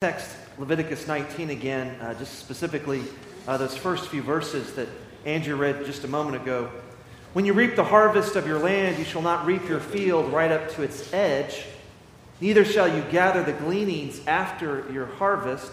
text 0.00 0.36
Leviticus 0.58 1.08
19 1.08 1.50
again, 1.50 2.00
uh, 2.00 2.14
just 2.14 2.38
specifically 2.38 3.02
uh, 3.48 3.56
those 3.56 3.76
first 3.76 4.10
few 4.10 4.22
verses 4.22 4.74
that 4.74 4.86
Andrew 5.24 5.56
read 5.56 5.84
just 5.84 6.04
a 6.04 6.06
moment 6.06 6.40
ago. 6.40 6.70
When 7.32 7.44
you 7.44 7.52
reap 7.52 7.74
the 7.74 7.82
harvest 7.82 8.36
of 8.36 8.46
your 8.46 8.60
land, 8.60 8.96
you 8.96 9.04
shall 9.04 9.22
not 9.22 9.44
reap 9.44 9.68
your 9.68 9.80
field 9.80 10.32
right 10.32 10.52
up 10.52 10.70
to 10.74 10.82
its 10.82 11.12
edge, 11.12 11.64
neither 12.40 12.64
shall 12.64 12.86
you 12.86 13.02
gather 13.10 13.42
the 13.42 13.54
gleanings 13.54 14.24
after 14.28 14.88
your 14.92 15.06
harvest. 15.06 15.72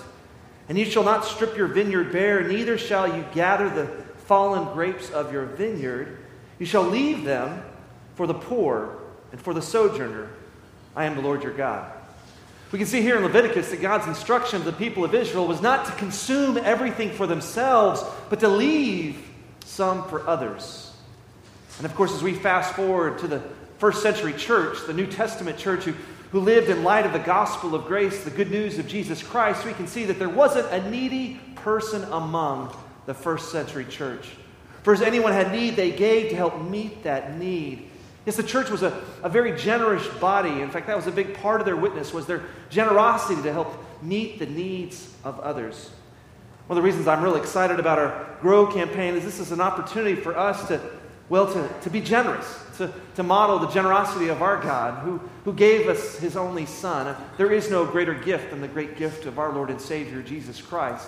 And 0.70 0.76
you 0.76 0.86
shall 0.86 1.04
not 1.04 1.24
strip 1.24 1.56
your 1.56 1.68
vineyard 1.68 2.12
bare, 2.12 2.48
neither 2.48 2.80
shall 2.80 3.08
you 3.16 3.24
gather 3.32 3.70
the 3.70 3.86
fallen 4.24 4.74
grapes 4.74 5.12
of 5.12 5.32
your 5.32 5.46
vineyard. 5.46 6.18
You 6.58 6.66
shall 6.66 6.82
leave 6.82 7.26
them 7.26 7.62
for 8.16 8.26
the 8.26 8.34
poor 8.34 8.98
and 9.32 9.40
for 9.40 9.54
the 9.54 9.62
sojourner. 9.62 10.30
I 10.96 11.06
am 11.06 11.16
the 11.16 11.22
Lord 11.22 11.44
your 11.44 11.54
God. 11.54 11.95
We 12.72 12.80
can 12.80 12.88
see 12.88 13.02
here 13.02 13.18
in 13.18 13.24
Leviticus 13.24 13.70
that 13.70 13.82
God's 13.82 14.08
instruction 14.08 14.60
to 14.60 14.66
the 14.66 14.78
people 14.78 15.06
of 15.06 15.14
Israel 15.14 15.48
was 15.48 15.62
not 15.62 15.86
to 15.86 15.92
consume 15.94 16.58
everything 16.58 17.12
for 17.12 17.28
themselves, 17.28 18.04
but 18.30 18.40
to 18.42 18.48
leave 18.48 19.18
some 19.66 20.08
for 20.10 20.28
others. 20.28 20.92
And 21.78 21.86
of 21.86 21.96
course, 21.96 22.14
as 22.14 22.24
we 22.24 22.34
fast 22.34 22.74
forward 22.76 23.20
to 23.20 23.28
the 23.28 23.42
first 23.78 24.02
century 24.02 24.34
church, 24.34 24.78
the 24.88 24.94
New 24.94 25.08
Testament 25.08 25.58
church, 25.58 25.84
who, 25.84 25.94
who 26.32 26.40
lived 26.40 26.70
in 26.70 26.84
light 26.84 27.06
of 27.06 27.14
the 27.14 27.20
gospel 27.20 27.76
of 27.76 27.86
grace, 27.86 28.24
the 28.24 28.32
good 28.32 28.50
news 28.50 28.80
of 28.80 28.88
Jesus 28.88 29.22
Christ, 29.22 29.66
we 29.66 29.74
can 29.74 29.88
see 29.88 30.06
that 30.06 30.20
there 30.20 30.30
wasn't 30.30 30.72
a 30.72 30.90
needy 30.90 31.40
person 31.56 32.04
among 32.06 32.76
the 33.06 33.14
first 33.14 33.52
century 33.52 33.86
church. 33.86 34.30
For 34.84 34.94
as 34.94 35.02
anyone 35.02 35.34
had 35.34 35.52
need, 35.52 35.76
they 35.76 35.92
gave 35.92 36.30
to 36.30 36.36
help 36.36 36.62
meet 36.62 37.04
that 37.04 37.38
need. 37.38 37.90
Yes, 38.26 38.38
the 38.38 38.44
church 38.44 38.70
was 38.70 38.82
a, 38.82 39.04
a 39.22 39.30
very 39.30 39.56
generous 39.58 40.08
body. 40.20 40.62
In 40.62 40.72
fact, 40.72 40.88
that 40.88 40.96
was 40.96 41.08
a 41.08 41.12
big 41.12 41.36
part 41.36 41.62
of 41.62 41.66
their 41.66 41.76
witness 41.76 42.12
was 42.12 42.26
their 42.26 42.44
generosity 42.70 43.42
to 43.44 43.54
help 43.54 43.78
meet 44.02 44.40
the 44.40 44.48
needs 44.48 45.14
of 45.24 45.40
others. 45.40 45.92
One 46.68 46.78
of 46.78 46.84
the 46.84 46.88
reasons 46.88 47.08
I'm 47.08 47.24
really 47.24 47.40
excited 47.40 47.80
about 47.80 48.00
our 48.00 48.38
Grow 48.42 48.66
campaign 48.66 49.16
is 49.16 49.24
this 49.24 49.40
is 49.40 49.52
an 49.52 49.62
opportunity 49.62 50.16
for 50.16 50.36
us 50.36 50.68
to, 50.68 50.82
well, 51.30 51.52
to, 51.54 51.70
to 51.82 51.90
be 51.90 52.02
generous, 52.02 52.64
to, 52.78 52.92
to 53.16 53.24
model 53.24 53.60
the 53.60 53.68
generosity 53.68 54.30
of 54.30 54.42
our 54.42 54.62
God 54.62 55.04
who, 55.04 55.22
who 55.44 55.54
gave 55.54 55.88
us 55.88 56.18
his 56.18 56.36
only 56.36 56.66
Son. 56.66 57.16
There 57.38 57.52
is 57.52 57.70
no 57.70 57.86
greater 57.86 58.16
gift 58.16 58.50
than 58.50 58.62
the 58.62 58.68
great 58.68 58.98
gift 58.98 59.26
of 59.26 59.38
our 59.38 59.54
Lord 59.54 59.70
and 59.70 59.80
Savior, 59.80 60.24
Jesus 60.24 60.62
Christ. 60.62 61.08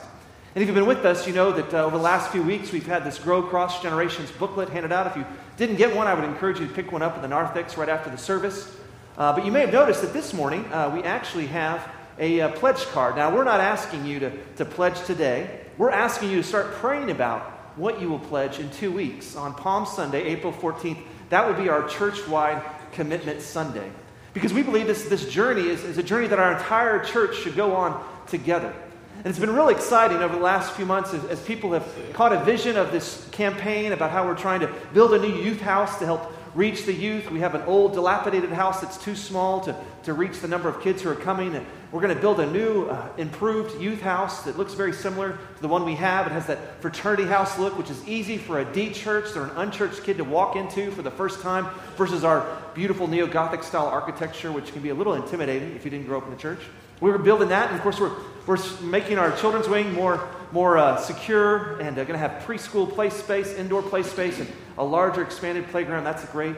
And 0.55 0.61
if 0.61 0.67
you've 0.67 0.75
been 0.75 0.87
with 0.87 1.05
us, 1.05 1.27
you 1.27 1.33
know 1.33 1.51
that 1.51 1.73
uh, 1.73 1.85
over 1.85 1.97
the 1.97 2.03
last 2.03 2.31
few 2.31 2.41
weeks 2.41 2.71
we've 2.71 2.85
had 2.85 3.03
this 3.03 3.19
Grow 3.19 3.43
Cross 3.43 3.83
Generations 3.83 4.31
booklet 4.31 4.69
handed 4.69 4.91
out. 4.91 5.07
If 5.07 5.15
you 5.15 5.25
didn't 5.57 5.75
get 5.75 5.95
one, 5.95 6.07
I 6.07 6.13
would 6.13 6.23
encourage 6.23 6.59
you 6.59 6.67
to 6.67 6.73
pick 6.73 6.91
one 6.91 7.01
up 7.01 7.15
at 7.15 7.21
the 7.21 7.27
narthex 7.27 7.77
right 7.77 7.89
after 7.89 8.09
the 8.09 8.17
service. 8.17 8.75
Uh, 9.17 9.33
but 9.33 9.45
you 9.45 9.51
may 9.51 9.61
have 9.61 9.71
noticed 9.71 10.01
that 10.01 10.13
this 10.13 10.33
morning 10.33 10.65
uh, 10.71 10.91
we 10.93 11.03
actually 11.03 11.47
have 11.47 11.87
a, 12.19 12.41
uh, 12.41 12.49
pledge 12.53 12.83
card. 12.87 13.15
Now, 13.15 13.35
we're 13.35 13.43
not 13.43 13.59
asking 13.59 14.05
you 14.05 14.19
to, 14.19 14.31
to 14.55 14.65
pledge 14.65 14.99
today, 15.05 15.61
we're 15.77 15.91
asking 15.91 16.31
you 16.31 16.37
to 16.37 16.43
start 16.43 16.73
praying 16.73 17.11
about 17.11 17.41
what 17.77 18.01
you 18.01 18.09
will 18.09 18.19
pledge 18.19 18.59
in 18.59 18.69
two 18.71 18.91
weeks. 18.91 19.35
On 19.35 19.53
Palm 19.53 19.85
Sunday, 19.85 20.23
April 20.23 20.51
14th, 20.51 20.97
that 21.29 21.47
will 21.47 21.61
be 21.61 21.69
our 21.69 21.87
church 21.87 22.27
wide 22.27 22.63
commitment 22.91 23.41
Sunday. 23.41 23.91
Because 24.33 24.53
we 24.53 24.63
believe 24.63 24.87
this, 24.87 25.05
this 25.05 25.29
journey 25.29 25.67
is, 25.67 25.83
is 25.83 25.97
a 25.97 26.03
journey 26.03 26.27
that 26.27 26.39
our 26.39 26.53
entire 26.53 27.03
church 27.03 27.37
should 27.37 27.55
go 27.55 27.75
on 27.75 28.03
together. 28.27 28.73
And 29.17 29.25
it's 29.25 29.39
been 29.39 29.53
really 29.55 29.73
exciting 29.73 30.17
over 30.17 30.35
the 30.35 30.43
last 30.43 30.73
few 30.73 30.85
months 30.85 31.11
as, 31.13 31.23
as, 31.25 31.41
people 31.41 31.73
have 31.73 31.85
caught 32.13 32.33
a 32.33 32.43
vision 32.43 32.77
of 32.77 32.91
this 32.91 33.27
campaign 33.31 33.91
about 33.91 34.11
how 34.11 34.25
we're 34.25 34.37
trying 34.37 34.59
to 34.59 34.71
build 34.93 35.13
a 35.13 35.19
new 35.19 35.35
youth 35.35 35.59
house 35.59 35.97
to 35.99 36.05
help 36.05 36.31
reach 36.53 36.85
the 36.85 36.93
youth. 36.93 37.29
We 37.31 37.39
have 37.39 37.55
an 37.55 37.61
old, 37.63 37.93
dilapidated 37.93 38.51
house 38.51 38.79
that's 38.79 38.97
too 38.97 39.15
small 39.15 39.61
to, 39.61 39.75
to 40.03 40.13
reach 40.13 40.39
the 40.39 40.47
number 40.47 40.69
of 40.69 40.81
kids 40.81 41.01
who 41.01 41.09
are 41.09 41.15
coming. 41.15 41.55
And 41.55 41.65
we're 41.91 42.01
going 42.01 42.13
to 42.15 42.21
build 42.21 42.39
a 42.39 42.51
new, 42.51 42.85
uh, 42.85 43.09
improved 43.17 43.81
youth 43.81 44.01
house 44.01 44.43
that 44.43 44.57
looks 44.57 44.73
very 44.73 44.93
similar 44.93 45.31
to 45.33 45.61
the 45.61 45.67
one 45.67 45.83
we 45.83 45.95
have. 45.95 46.27
It 46.27 46.33
has 46.33 46.45
that 46.47 46.81
fraternity 46.81 47.25
house 47.25 47.57
look, 47.57 47.77
which 47.77 47.89
is 47.89 48.07
easy 48.07 48.37
for 48.37 48.59
a 48.59 48.65
de-churched 48.65 49.35
or 49.35 49.45
an 49.45 49.51
unchurched 49.57 50.03
kid 50.03 50.17
to 50.17 50.23
walk 50.23 50.55
into 50.55 50.91
for 50.91 51.01
the 51.01 51.11
first 51.11 51.41
time, 51.41 51.67
versus 51.95 52.23
our 52.23 52.45
beautiful 52.75 53.07
neo 53.07 53.25
Gothic 53.25 53.63
style 53.63 53.87
architecture, 53.87 54.51
which 54.51 54.71
can 54.73 54.81
be 54.81 54.89
a 54.89 54.95
little 54.95 55.15
intimidating 55.15 55.75
if 55.75 55.85
you 55.85 55.91
didn't 55.91 56.05
grow 56.05 56.19
up 56.19 56.25
in 56.25 56.31
the 56.31 56.37
church. 56.37 56.59
We 56.99 57.11
were 57.11 57.17
building 57.17 57.49
that, 57.49 57.67
and 57.67 57.75
of 57.75 57.83
course, 57.83 57.99
we're, 57.99 58.15
we're 58.45 58.57
making 58.81 59.17
our 59.17 59.35
children's 59.37 59.67
wing 59.67 59.93
more, 59.93 60.27
more 60.51 60.77
uh, 60.77 60.97
secure 60.97 61.79
and 61.79 61.97
uh, 61.97 62.03
going 62.03 62.19
to 62.19 62.27
have 62.27 62.43
preschool 62.43 62.91
play 62.91 63.09
space, 63.09 63.53
indoor 63.53 63.83
play 63.83 64.03
space, 64.03 64.39
and 64.39 64.51
a 64.77 64.83
larger 64.83 65.21
expanded 65.21 65.67
playground. 65.67 66.05
That's 66.05 66.25
great. 66.25 66.55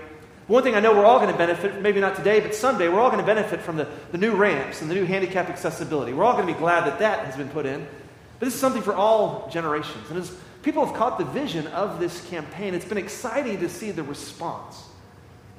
One 0.47 0.63
thing 0.63 0.75
I 0.75 0.79
know 0.79 0.93
we're 0.93 1.05
all 1.05 1.19
going 1.19 1.31
to 1.31 1.37
benefit, 1.37 1.81
maybe 1.81 1.99
not 1.99 2.15
today, 2.15 2.39
but 2.39 2.55
someday, 2.55 2.87
we're 2.87 2.99
all 2.99 3.11
going 3.11 3.21
to 3.21 3.25
benefit 3.25 3.61
from 3.61 3.75
the, 3.75 3.87
the 4.11 4.17
new 4.17 4.31
ramps 4.31 4.81
and 4.81 4.89
the 4.89 4.95
new 4.95 5.05
handicap 5.05 5.49
accessibility. 5.49 6.11
We're 6.11 6.23
all 6.23 6.33
going 6.33 6.47
to 6.47 6.53
be 6.53 6.57
glad 6.57 6.87
that 6.87 6.99
that 6.99 7.25
has 7.25 7.35
been 7.35 7.49
put 7.49 7.67
in. 7.67 7.85
But 8.39 8.45
this 8.45 8.55
is 8.55 8.59
something 8.59 8.81
for 8.81 8.95
all 8.95 9.47
generations. 9.51 10.09
And 10.09 10.17
as 10.17 10.35
people 10.63 10.85
have 10.85 10.95
caught 10.95 11.19
the 11.19 11.25
vision 11.25 11.67
of 11.67 11.99
this 11.99 12.27
campaign, 12.29 12.73
it's 12.73 12.85
been 12.85 12.97
exciting 12.97 13.59
to 13.59 13.69
see 13.69 13.91
the 13.91 14.01
response. 14.01 14.85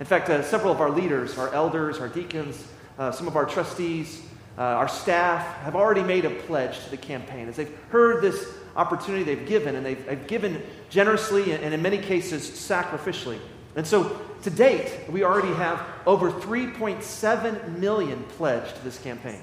In 0.01 0.07
fact, 0.07 0.31
uh, 0.31 0.43
several 0.43 0.73
of 0.73 0.81
our 0.81 0.91
leaders, 0.91 1.39
our 1.39 1.53
elders, 1.53 1.99
our 1.99 2.09
deacons, 2.09 2.67
uh, 2.99 3.12
some 3.12 3.29
of 3.29 3.37
our 3.37 3.45
trustees, 3.45 4.23
uh, 4.60 4.76
our 4.76 4.88
staff 4.88 5.47
have 5.62 5.75
already 5.75 6.03
made 6.03 6.26
a 6.26 6.31
pledge 6.31 6.84
to 6.84 6.91
the 6.91 6.97
campaign. 6.98 7.48
As 7.48 7.56
they've 7.56 7.75
heard 7.88 8.22
this 8.22 8.47
opportunity, 8.76 9.25
they've 9.25 9.48
given, 9.48 9.75
and 9.75 9.87
they've, 9.87 10.04
they've 10.04 10.26
given 10.26 10.62
generously 10.91 11.53
and 11.53 11.72
in 11.72 11.81
many 11.81 11.97
cases 11.97 12.50
sacrificially. 12.50 13.38
And 13.75 13.87
so 13.87 14.20
to 14.43 14.50
date, 14.50 15.09
we 15.09 15.25
already 15.25 15.54
have 15.54 15.82
over 16.04 16.31
3.7 16.31 17.78
million 17.78 18.22
pledged 18.25 18.76
to 18.76 18.84
this 18.84 18.99
campaign. 18.99 19.41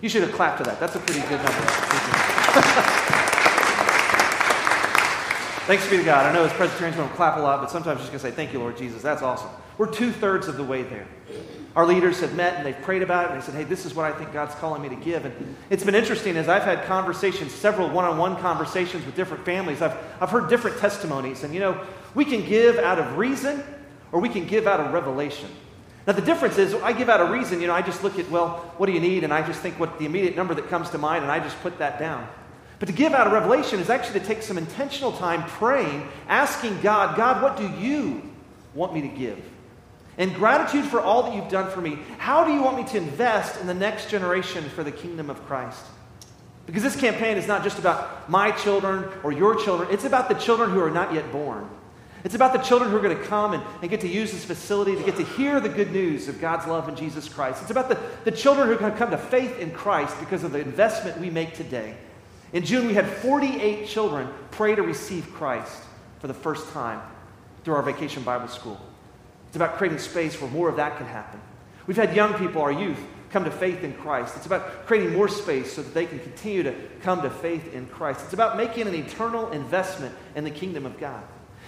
You 0.00 0.08
should 0.08 0.22
have 0.22 0.32
clapped 0.32 0.56
to 0.58 0.64
that. 0.64 0.80
That's 0.80 0.96
a 0.96 1.00
pretty 1.00 1.20
good 1.20 1.32
number. 1.32 1.52
Thanks 5.66 5.86
be 5.90 5.98
to 5.98 6.02
God. 6.02 6.24
I 6.24 6.32
know 6.32 6.46
as 6.46 6.52
Presbyterians 6.54 6.96
we 6.96 7.02
don't 7.02 7.14
clap 7.14 7.36
a 7.36 7.40
lot, 7.40 7.60
but 7.60 7.70
sometimes 7.70 8.00
just 8.00 8.10
going 8.10 8.20
to 8.20 8.26
say, 8.26 8.34
Thank 8.34 8.54
you, 8.54 8.58
Lord 8.58 8.78
Jesus. 8.78 9.02
That's 9.02 9.20
awesome. 9.20 9.50
We're 9.76 9.92
two 9.92 10.12
thirds 10.12 10.48
of 10.48 10.56
the 10.56 10.64
way 10.64 10.82
there. 10.82 11.06
Our 11.76 11.86
leaders 11.86 12.20
have 12.20 12.34
met 12.34 12.54
and 12.54 12.66
they've 12.66 12.80
prayed 12.82 13.02
about 13.02 13.26
it 13.26 13.30
and 13.32 13.40
they 13.40 13.44
said, 13.44 13.54
hey, 13.54 13.64
this 13.64 13.86
is 13.86 13.94
what 13.94 14.04
I 14.04 14.16
think 14.16 14.32
God's 14.32 14.54
calling 14.56 14.82
me 14.82 14.88
to 14.88 14.96
give. 14.96 15.24
And 15.24 15.56
it's 15.70 15.84
been 15.84 15.94
interesting 15.94 16.36
as 16.36 16.48
I've 16.48 16.64
had 16.64 16.84
conversations, 16.86 17.52
several 17.52 17.88
one 17.88 18.04
on 18.04 18.18
one 18.18 18.36
conversations 18.36 19.04
with 19.06 19.14
different 19.14 19.44
families. 19.44 19.80
I've, 19.80 19.96
I've 20.20 20.30
heard 20.30 20.48
different 20.48 20.78
testimonies. 20.78 21.44
And 21.44 21.54
you 21.54 21.60
know, 21.60 21.80
we 22.14 22.24
can 22.24 22.44
give 22.44 22.78
out 22.78 22.98
of 22.98 23.16
reason 23.16 23.62
or 24.10 24.20
we 24.20 24.28
can 24.28 24.46
give 24.46 24.66
out 24.66 24.80
of 24.80 24.92
revelation. 24.92 25.48
Now, 26.06 26.14
the 26.14 26.22
difference 26.22 26.56
is, 26.56 26.74
I 26.74 26.92
give 26.94 27.10
out 27.10 27.20
a 27.20 27.30
reason, 27.30 27.60
you 27.60 27.66
know, 27.66 27.74
I 27.74 27.82
just 27.82 28.02
look 28.02 28.18
at, 28.18 28.30
well, 28.30 28.72
what 28.78 28.86
do 28.86 28.92
you 28.92 29.00
need? 29.00 29.24
And 29.24 29.32
I 29.32 29.46
just 29.46 29.60
think 29.60 29.78
what 29.78 29.98
the 29.98 30.06
immediate 30.06 30.34
number 30.34 30.54
that 30.54 30.70
comes 30.70 30.88
to 30.90 30.98
mind 30.98 31.22
and 31.22 31.30
I 31.30 31.38
just 31.38 31.60
put 31.60 31.78
that 31.78 31.98
down. 31.98 32.26
But 32.78 32.86
to 32.86 32.92
give 32.92 33.12
out 33.12 33.26
a 33.26 33.30
revelation 33.30 33.78
is 33.78 33.90
actually 33.90 34.20
to 34.20 34.26
take 34.26 34.42
some 34.42 34.56
intentional 34.56 35.12
time 35.12 35.42
praying, 35.42 36.08
asking 36.28 36.80
God, 36.80 37.16
God, 37.16 37.42
what 37.42 37.56
do 37.56 37.68
you 37.84 38.22
want 38.74 38.94
me 38.94 39.02
to 39.02 39.08
give? 39.08 39.38
And 40.18 40.34
gratitude 40.34 40.84
for 40.84 41.00
all 41.00 41.22
that 41.22 41.34
you've 41.34 41.48
done 41.48 41.70
for 41.70 41.80
me, 41.80 41.98
how 42.18 42.44
do 42.44 42.52
you 42.52 42.62
want 42.62 42.76
me 42.76 42.84
to 42.84 42.96
invest 42.98 43.60
in 43.60 43.66
the 43.66 43.74
next 43.74 44.10
generation 44.10 44.64
for 44.64 44.84
the 44.84 44.92
kingdom 44.92 45.30
of 45.30 45.42
Christ? 45.46 45.80
Because 46.66 46.82
this 46.82 47.00
campaign 47.00 47.38
is 47.38 47.46
not 47.46 47.62
just 47.62 47.78
about 47.78 48.28
my 48.28 48.50
children 48.50 49.08
or 49.22 49.32
your 49.32 49.54
children, 49.54 49.88
it's 49.90 50.04
about 50.04 50.28
the 50.28 50.34
children 50.34 50.70
who 50.70 50.80
are 50.80 50.90
not 50.90 51.14
yet 51.14 51.32
born. 51.32 51.70
It's 52.24 52.34
about 52.34 52.52
the 52.52 52.58
children 52.58 52.90
who 52.90 52.96
are 52.96 53.00
going 53.00 53.16
to 53.16 53.24
come 53.24 53.54
and, 53.54 53.62
and 53.80 53.88
get 53.88 54.00
to 54.00 54.08
use 54.08 54.32
this 54.32 54.44
facility 54.44 54.96
to 54.96 55.02
get 55.04 55.16
to 55.16 55.24
hear 55.24 55.60
the 55.60 55.68
good 55.68 55.92
news 55.92 56.26
of 56.26 56.40
God's 56.40 56.66
love 56.66 56.88
in 56.88 56.96
Jesus 56.96 57.28
Christ. 57.28 57.62
It's 57.62 57.70
about 57.70 57.88
the, 57.88 57.98
the 58.24 58.32
children 58.32 58.66
who 58.66 58.74
are 58.74 58.76
going 58.76 58.92
to 58.92 58.98
come 58.98 59.12
to 59.12 59.18
faith 59.18 59.58
in 59.60 59.70
Christ 59.70 60.18
because 60.18 60.42
of 60.42 60.50
the 60.50 60.58
investment 60.58 61.18
we 61.18 61.30
make 61.30 61.54
today. 61.54 61.96
In 62.52 62.64
June, 62.64 62.86
we 62.86 62.94
had 62.94 63.06
48 63.06 63.86
children 63.86 64.28
pray 64.50 64.74
to 64.74 64.82
receive 64.82 65.32
Christ 65.32 65.80
for 66.18 66.26
the 66.26 66.34
first 66.34 66.70
time 66.72 67.00
through 67.62 67.74
our 67.74 67.82
vacation 67.82 68.24
Bible 68.24 68.48
school. 68.48 68.80
It's 69.48 69.56
about 69.56 69.76
creating 69.76 69.98
space 69.98 70.40
where 70.40 70.50
more 70.50 70.68
of 70.68 70.76
that 70.76 70.96
can 70.96 71.06
happen. 71.06 71.40
We've 71.86 71.96
had 71.96 72.14
young 72.14 72.34
people, 72.34 72.62
our 72.62 72.72
youth, 72.72 72.98
come 73.30 73.44
to 73.44 73.50
faith 73.50 73.82
in 73.82 73.94
Christ. 73.94 74.36
It's 74.36 74.46
about 74.46 74.86
creating 74.86 75.14
more 75.14 75.28
space 75.28 75.72
so 75.72 75.82
that 75.82 75.94
they 75.94 76.06
can 76.06 76.18
continue 76.18 76.62
to 76.62 76.74
come 77.02 77.22
to 77.22 77.30
faith 77.30 77.72
in 77.72 77.86
Christ. 77.86 78.20
It's 78.24 78.34
about 78.34 78.56
making 78.56 78.86
an 78.86 78.94
eternal 78.94 79.50
investment 79.50 80.14
in 80.34 80.44
the 80.44 80.50
kingdom 80.50 80.86
of 80.86 80.98
God. 80.98 81.22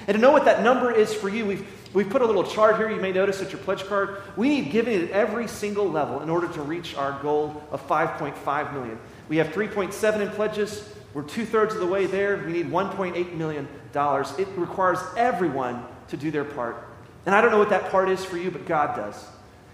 And 0.07 0.15
to 0.15 0.21
know 0.21 0.31
what 0.31 0.47
that 0.47 0.63
number 0.63 0.91
is 0.91 1.13
for 1.13 1.29
you, 1.29 1.45
we've, 1.45 1.67
we've 1.93 2.09
put 2.09 2.23
a 2.23 2.27
little 2.27 2.45
chart 2.45 2.77
here. 2.77 2.91
You 2.91 3.01
may 3.01 3.13
notice 3.13 3.43
at 3.43 3.53
your 3.53 3.61
pledge 3.61 3.85
card. 3.85 4.23
We 4.37 4.49
need 4.49 4.73
giving 4.73 5.03
at 5.03 5.11
every 5.11 5.47
single 5.47 5.91
level 5.91 6.21
in 6.21 6.31
order 6.31 6.49
to 6.49 6.63
reach 6.63 6.95
our 6.95 7.21
goal 7.23 7.63
of 7.71 7.87
5.5 7.87 8.73
million. 8.73 8.99
We 9.29 9.37
have 9.37 9.49
3.7 9.49 10.21
in 10.21 10.31
pledges. 10.31 10.95
We're 11.13 11.23
two 11.23 11.45
thirds 11.45 11.75
of 11.75 11.81
the 11.81 11.87
way 11.87 12.07
there. 12.07 12.39
We 12.39 12.53
need 12.53 12.71
1.8 12.71 13.35
million 13.35 13.69
dollars. 13.93 14.33
It 14.39 14.49
requires 14.57 15.01
everyone 15.17 15.85
to 16.09 16.17
do 16.17 16.31
their 16.31 16.45
part. 16.45 16.90
And 17.27 17.35
I 17.35 17.41
don't 17.41 17.51
know 17.51 17.59
what 17.59 17.71
that 17.71 17.91
part 17.91 18.09
is 18.09 18.25
for 18.25 18.37
you, 18.37 18.51
but 18.51 18.67
God 18.67 18.97
does. 18.97 19.27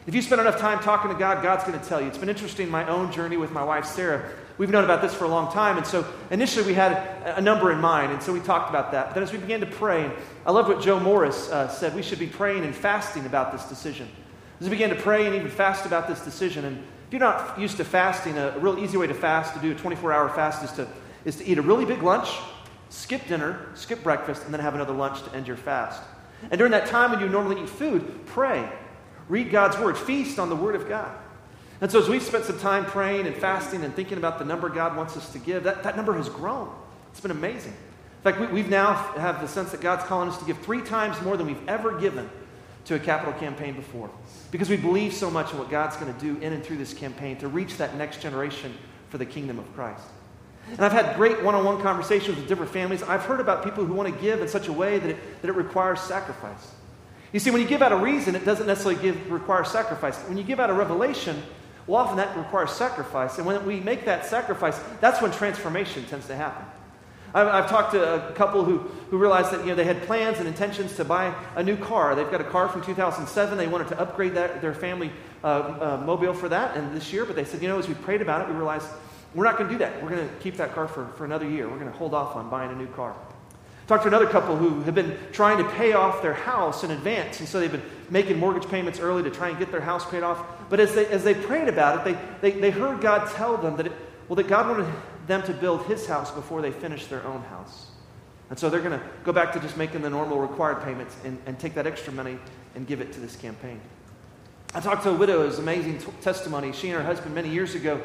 If 0.07 0.15
you 0.15 0.23
spend 0.23 0.41
enough 0.41 0.59
time 0.59 0.79
talking 0.79 1.11
to 1.11 1.17
God, 1.17 1.43
God's 1.43 1.65
going 1.65 1.79
to 1.79 1.85
tell 1.85 2.01
you. 2.01 2.07
It's 2.07 2.19
been 2.19 2.29
interesting, 2.29 2.71
my 2.71 2.87
own 2.89 3.11
journey 3.11 3.37
with 3.37 3.51
my 3.51 3.65
wife, 3.65 3.85
Sarah. 3.85 4.31
We've 4.59 4.71
known 4.71 4.85
about 4.85 5.03
this 5.03 5.13
for 5.13 5.25
a 5.25 5.29
long 5.29 5.53
time. 5.53 5.77
And 5.77 5.87
so 5.87 6.07
initially 6.31 6.65
we 6.65 6.75
had 6.75 6.93
a, 7.37 7.41
number 7.41 7.73
in 7.73 7.81
mind. 7.81 8.13
And 8.13 8.23
so 8.23 8.33
we 8.33 8.41
talked 8.41 8.71
about 8.71 8.93
that. 8.93 9.09
But 9.09 9.15
then 9.15 9.23
as 9.23 9.33
we 9.33 9.39
began 9.39 9.61
to 9.61 9.67
pray, 9.67 10.11
I 10.47 10.53
love 10.53 10.69
what 10.69 10.81
Joe 10.81 11.01
Morris 11.01 11.51
uh, 11.51 11.69
said. 11.69 11.95
We 11.95 12.03
should 12.03 12.19
be 12.19 12.27
praying 12.27 12.65
and 12.65 12.75
fasting 12.75 13.27
about 13.27 13.53
this 13.53 13.65
decision. 13.65 14.09
As 14.61 14.67
we 14.69 14.71
began 14.71 14.91
to 14.91 14.97
pray 14.97 15.27
and 15.27 15.35
even 15.35 15.51
fast 15.51 15.85
about 15.85 16.09
this 16.09 16.21
decision, 16.21 16.65
and 16.65 16.79
if 16.79 17.13
you're 17.13 17.21
not 17.21 17.59
used 17.59 17.77
to 17.77 17.85
fasting, 17.85 18.39
a, 18.39 18.51
a 18.51 18.59
real 18.59 18.79
easy 18.79 18.97
way 18.97 19.07
to 19.09 19.15
fast, 19.15 19.55
to 19.55 19.61
do 19.61 19.73
a 19.73 19.75
24 19.75 20.13
hour 20.13 20.29
fast, 20.31 20.65
is 20.65 20.73
to, 20.73 20.89
is 21.25 21.37
to 21.37 21.45
eat 21.45 21.59
a 21.59 21.63
really 21.63 21.85
big 21.85 22.03
lunch, 22.03 22.31
skip 22.89 23.27
dinner, 23.27 23.67
skip 23.75 24.03
breakfast, 24.03 24.45
and 24.45 24.55
then 24.55 24.61
have 24.61 24.75
another 24.75 24.95
lunch 24.95 25.23
to 25.25 25.35
end 25.35 25.47
your 25.47 25.57
fast. 25.57 26.01
And 26.43 26.59
during 26.59 26.73
that 26.73 26.87
time 26.87 27.11
when 27.11 27.21
you 27.21 27.29
normally 27.29 27.63
eat 27.63 27.69
food, 27.69 28.27
pray. 28.27 28.69
Read 29.29 29.51
God's 29.51 29.79
word. 29.79 29.97
Feast 29.97 30.39
on 30.39 30.49
the 30.49 30.57
word 30.57 30.75
of 30.75 30.89
God. 30.89 31.17
And 31.81 31.91
so 31.91 32.01
as 32.01 32.09
we've 32.09 32.23
spent 32.23 32.45
some 32.45 32.59
time 32.59 32.87
praying 32.87 33.27
and 33.27 33.37
fasting 33.37 33.85
and 33.85 33.95
thinking 33.95 34.19
about 34.19 34.39
the 34.39 34.45
number 34.45 34.69
God 34.69 34.97
wants 34.97 35.17
us 35.17 35.31
to 35.33 35.39
give, 35.39 35.65
that, 35.65 35.83
that 35.83 35.97
number 35.97 36.15
has 36.15 36.29
grown. 36.29 36.73
It's 37.11 37.21
been 37.21 37.31
amazing. 37.31 37.73
In 37.73 38.23
fact, 38.23 38.41
we, 38.41 38.47
we've 38.47 38.69
now 38.69 38.95
have 38.95 39.41
the 39.41 39.49
sense 39.49 39.73
that 39.73 39.81
God's 39.81 40.05
calling 40.05 40.29
us 40.29 40.39
to 40.39 40.45
give 40.45 40.59
three 40.59 40.81
times 40.81 41.21
more 41.23 41.37
than 41.37 41.47
we've 41.47 41.69
ever 41.69 41.99
given 41.99 42.31
to 42.87 42.95
a 42.95 42.99
capital 42.99 43.35
campaign 43.35 43.75
before. 43.75 44.11
Because 44.51 44.71
we 44.71 44.77
believe 44.77 45.13
so 45.13 45.31
much 45.31 45.53
in 45.53 45.59
what 45.59 45.69
God's 45.69 45.97
going 45.97 46.13
to 46.13 46.21
do 46.21 46.41
in 46.41 46.53
and 46.53 46.65
through 46.65 46.79
this 46.79 46.95
campaign 46.95 47.37
to 47.39 47.49
reach 47.49 47.77
that 47.77 47.97
next 47.97 48.23
generation 48.23 48.73
for 49.11 49.19
the 49.19 49.27
kingdom 49.27 49.59
of 49.59 49.75
Christ. 49.75 50.05
And 50.71 50.81
I've 50.81 50.93
had 50.93 51.17
great 51.17 51.43
one 51.43 51.55
on 51.55 51.65
one 51.65 51.81
conversations 51.81 52.37
with 52.37 52.49
different 52.49 52.73
families. 52.73 53.03
I've 53.03 53.25
heard 53.25 53.41
about 53.41 53.65
people 53.65 53.85
who 53.85 53.95
want 53.95 54.13
to 54.13 54.21
give 54.21 54.41
in 54.41 54.49
such 54.49 54.69
a 54.69 54.73
way 54.73 54.99
that 54.99 55.11
it, 55.11 55.43
that 55.43 55.49
it 55.49 55.55
requires 55.55 56.01
sacrifice. 56.01 56.73
You 57.33 57.41
see, 57.41 57.51
when 57.51 57.61
you 57.61 57.69
give 57.69 57.83
out 57.83 57.93
a 57.93 57.97
reason, 57.97 58.35
it 58.35 58.45
doesn't 58.45 58.67
necessarily 58.67 59.01
give, 59.01 59.31
require 59.31 59.65
sacrifice. 59.65 60.19
When 60.23 60.37
you 60.37 60.45
give 60.45 60.59
out 60.59 60.71
a 60.71 60.75
revelation, 60.75 61.41
well, 61.87 62.01
often 62.01 62.17
that 62.17 62.37
requires 62.37 62.73
sacrifice. 62.73 63.39
And 63.39 63.47
when 63.47 63.65
we 63.65 63.81
make 63.81 64.05
that 64.07 64.27
sacrifice, 64.27 64.79
that's 65.01 65.23
when 65.23 65.31
transformation 65.31 66.05
tends 66.07 66.27
to 66.27 66.37
happen. 66.37 66.65
I've, 67.35 67.49
I've, 67.49 67.71
talked 67.71 67.93
to 67.93 68.31
a 68.31 68.33
couple 68.33 68.65
who, 68.65 68.79
who 69.11 69.19
realized 69.19 69.53
that 69.53 69.61
you 69.61 69.67
know, 69.67 69.75
they 69.75 69.85
had 69.85 70.03
plans 70.03 70.39
and 70.39 70.49
intentions 70.49 70.97
to 70.97 71.05
buy 71.05 71.35
a 71.55 71.63
new 71.63 71.77
car. 71.77 72.15
They've 72.15 72.31
got 72.31 72.41
a 72.41 72.45
car 72.45 72.69
from 72.69 72.83
2007. 72.83 73.59
They 73.59 73.67
wanted 73.67 73.89
to 73.89 74.01
upgrade 74.01 74.35
that, 74.35 74.61
their 74.61 74.75
family 74.75 75.13
uh, 75.45 75.47
uh, 75.47 76.03
mobile 76.05 76.33
for 76.33 76.49
that 76.49 76.77
and 76.77 76.97
this 76.97 77.13
year. 77.13 77.25
But 77.25 77.37
they 77.37 77.45
said, 77.45 77.63
you 77.63 77.69
know, 77.69 77.79
as 77.79 77.89
we 77.89 77.95
prayed 77.95 78.23
about 78.23 78.43
it, 78.43 78.49
we 78.49 78.55
realized 78.55 78.89
we're 79.37 79.45
not 79.45 79.59
going 79.59 79.69
to 79.69 79.75
do 79.75 79.79
that. 79.79 80.03
We're 80.03 80.09
going 80.09 80.27
to 80.27 80.35
keep 80.37 80.57
that 80.57 80.75
car 80.75 80.89
for, 80.89 81.07
for 81.09 81.25
another 81.25 81.49
year. 81.49 81.69
We're 81.69 81.79
going 81.79 81.93
to 81.93 81.97
hold 81.97 82.15
off 82.15 82.35
on 82.35 82.49
buying 82.49 82.73
a 82.73 82.75
new 82.75 82.87
car. 82.89 83.15
Talked 83.87 84.03
to 84.03 84.09
another 84.09 84.27
couple 84.27 84.57
who 84.57 84.81
have 84.83 84.95
been 84.95 85.17
trying 85.31 85.59
to 85.59 85.71
pay 85.73 85.93
off 85.93 86.21
their 86.21 86.35
house 86.35 86.83
in 86.83 86.91
advance, 86.91 87.39
and 87.39 87.49
so 87.49 87.61
they've 87.61 87.71
been 87.71 87.83
making 88.11 88.39
mortgage 88.39 88.69
payments 88.69 88.99
early 88.99 89.23
to 89.23 89.31
try 89.31 89.51
and 89.51 89.59
get 89.59 89.71
their 89.71 89.81
house 89.81 90.09
paid 90.11 90.25
off. 90.25 90.45
But 90.69 90.81
as 90.81 90.95
they, 90.95 91.07
as 91.07 91.23
they 91.23 91.35
prayed 91.35 91.69
about 91.69 91.99
it, 92.07 92.17
they, 92.41 92.51
they, 92.51 92.61
they 92.61 92.71
heard 92.71 93.01
God 93.01 93.31
tell 93.37 93.57
them 93.59 93.77
that, 93.77 93.87
it, 93.87 93.93
well, 94.27 94.37
that 94.37 94.49
God 94.49 94.69
wanted 94.69 94.93
them 95.29 95.43
to 95.45 95.53
build 95.53 95.85
his 95.85 96.07
house 96.07 96.33
before 96.33 96.63
they 96.63 96.73
finish 96.73 97.07
their 97.07 97.25
own 97.25 97.43
house. 97.43 97.87
And 98.49 98.59
so 98.59 98.71
they're 98.71 98.81
going 98.81 98.99
to 98.99 99.07
go 99.23 99.33
back 99.33 99.53
to 99.53 99.61
just 99.61 99.77
making 99.77 100.03
the 100.03 100.11
normal 100.11 100.39
required 100.39 100.83
payments 100.83 101.17
and, 101.25 101.39
and 101.47 101.59
take 101.59 101.75
that 101.75 101.87
extra 101.87 102.13
money 102.13 102.39
and 102.75 102.87
give 102.87 103.01
it 103.01 103.13
to 103.13 103.21
this 103.21 103.37
campaign. 103.37 103.81
I 104.75 104.81
talked 104.81 105.05
to 105.05 105.11
a 105.11 105.15
widow, 105.15 105.43
it 105.43 105.47
was 105.47 105.59
amazing 105.59 105.99
t- 105.99 106.07
testimony. 106.23 106.73
She 106.73 106.89
and 106.89 106.97
her 106.97 107.05
husband 107.05 107.35
many 107.35 107.51
years 107.51 107.75
ago 107.75 108.01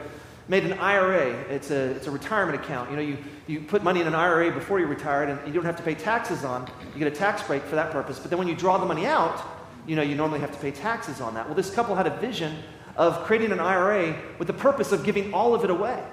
made 0.48 0.66
an 0.66 0.74
IRA. 0.74 1.30
It's 1.50 1.72
a, 1.72 1.92
it's 1.92 2.08
a 2.08 2.12
retirement 2.12 2.62
account. 2.62 2.90
You 2.90 2.96
know, 2.96 3.02
you, 3.02 3.18
you 3.48 3.62
put 3.62 3.84
money 3.84 4.02
in 4.02 4.08
an 4.08 4.16
IRA 4.16 4.52
before 4.52 4.80
you're 4.80 4.88
retired 4.88 5.30
and 5.30 5.40
you 5.48 5.54
don't 5.54 5.66
have 5.66 5.78
to 5.78 5.84
pay 5.84 5.96
taxes 5.96 6.44
on. 6.44 6.70
You 6.94 7.00
get 7.00 7.08
a 7.08 7.16
tax 7.16 7.44
break 7.44 7.64
for 7.64 7.76
that 7.76 7.92
purpose. 7.92 8.20
But 8.20 8.30
then 8.30 8.40
when 8.40 8.48
you 8.48 8.56
draw 8.56 8.78
the 8.78 8.86
money 8.86 9.06
out, 9.06 9.42
you 9.88 9.96
know, 9.96 10.02
you 10.02 10.16
normally 10.16 10.40
have 10.40 10.52
to 10.52 10.60
pay 10.60 10.72
taxes 10.72 11.22
on 11.22 11.34
that. 11.36 11.46
Well, 11.46 11.56
this 11.56 11.74
couple 11.74 11.96
had 11.96 12.08
a 12.08 12.18
vision 12.18 12.58
of 12.98 13.24
creating 13.24 13.52
an 13.52 13.60
IRA 13.60 14.20
with 14.38 14.48
the 14.48 14.54
purpose 14.54 14.92
of 14.92 15.04
giving 15.04 15.34
all 15.34 15.56
of 15.56 15.64
it 15.64 15.70
away. 15.70 16.04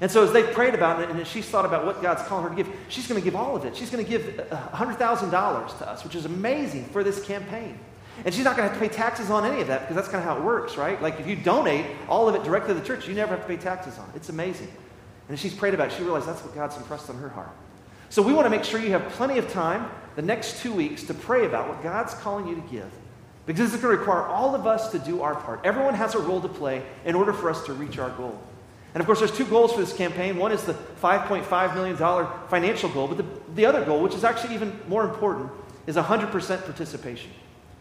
And 0.00 0.10
so 0.10 0.22
as 0.22 0.32
they 0.32 0.42
prayed 0.42 0.74
about 0.74 1.00
it 1.00 1.08
and 1.08 1.18
as 1.20 1.26
she's 1.26 1.46
thought 1.46 1.64
about 1.64 1.86
what 1.86 2.02
God's 2.02 2.22
calling 2.22 2.44
her 2.44 2.50
to 2.50 2.56
give, 2.56 2.68
she's 2.88 3.06
going 3.06 3.20
to 3.20 3.24
give 3.24 3.34
all 3.34 3.56
of 3.56 3.64
it. 3.64 3.74
She's 3.74 3.90
going 3.90 4.04
to 4.04 4.10
give 4.10 4.22
$100,000 4.22 5.78
to 5.78 5.88
us, 5.88 6.04
which 6.04 6.14
is 6.14 6.26
amazing 6.26 6.84
for 6.86 7.02
this 7.02 7.22
campaign. 7.24 7.78
And 8.24 8.34
she's 8.34 8.44
not 8.44 8.56
going 8.56 8.68
to 8.68 8.74
have 8.74 8.82
to 8.82 8.88
pay 8.88 8.94
taxes 8.94 9.30
on 9.30 9.44
any 9.44 9.60
of 9.60 9.68
that 9.68 9.82
because 9.82 9.96
that's 9.96 10.08
kind 10.08 10.18
of 10.18 10.24
how 10.24 10.38
it 10.38 10.42
works, 10.42 10.76
right? 10.76 11.00
Like 11.00 11.20
if 11.20 11.26
you 11.26 11.36
donate 11.36 11.86
all 12.08 12.28
of 12.28 12.34
it 12.34 12.44
directly 12.44 12.74
to 12.74 12.80
the 12.80 12.86
church, 12.86 13.06
you 13.06 13.14
never 13.14 13.36
have 13.36 13.42
to 13.42 13.48
pay 13.48 13.56
taxes 13.56 13.98
on 13.98 14.08
it. 14.10 14.16
It's 14.16 14.28
amazing. 14.28 14.68
And 15.28 15.38
she's 15.38 15.54
prayed 15.54 15.74
about 15.74 15.88
it, 15.88 15.96
she 15.96 16.02
realized 16.02 16.26
that's 16.26 16.42
what 16.42 16.54
God's 16.54 16.76
impressed 16.76 17.10
on 17.10 17.16
her 17.18 17.28
heart. 17.28 17.50
So 18.08 18.22
we 18.22 18.32
want 18.32 18.46
to 18.46 18.50
make 18.50 18.64
sure 18.64 18.80
you 18.80 18.92
have 18.92 19.06
plenty 19.10 19.38
of 19.38 19.50
time 19.50 19.90
the 20.14 20.22
next 20.22 20.62
two 20.62 20.72
weeks 20.72 21.02
to 21.04 21.14
pray 21.14 21.44
about 21.44 21.68
what 21.68 21.82
God's 21.82 22.14
calling 22.14 22.46
you 22.46 22.54
to 22.54 22.60
give. 22.62 22.90
Because 23.44 23.72
it's 23.72 23.82
going 23.82 23.94
to 23.94 23.98
require 23.98 24.22
all 24.22 24.54
of 24.54 24.66
us 24.66 24.90
to 24.92 24.98
do 24.98 25.22
our 25.22 25.34
part. 25.34 25.60
Everyone 25.64 25.94
has 25.94 26.14
a 26.14 26.18
role 26.18 26.40
to 26.40 26.48
play 26.48 26.82
in 27.04 27.14
order 27.14 27.32
for 27.32 27.50
us 27.50 27.64
to 27.66 27.72
reach 27.72 27.98
our 27.98 28.10
goal. 28.10 28.40
And 28.94 29.00
of 29.00 29.06
course, 29.06 29.18
there's 29.18 29.36
two 29.36 29.44
goals 29.44 29.72
for 29.72 29.80
this 29.80 29.92
campaign. 29.92 30.36
One 30.36 30.52
is 30.52 30.64
the 30.64 30.72
$5.5 30.72 31.74
million 31.74 32.48
financial 32.48 32.88
goal, 32.88 33.08
but 33.08 33.18
the, 33.18 33.26
the 33.54 33.66
other 33.66 33.84
goal, 33.84 34.00
which 34.02 34.14
is 34.14 34.24
actually 34.24 34.54
even 34.54 34.80
more 34.88 35.04
important, 35.04 35.50
is 35.86 35.96
100% 35.96 36.30
participation. 36.64 37.30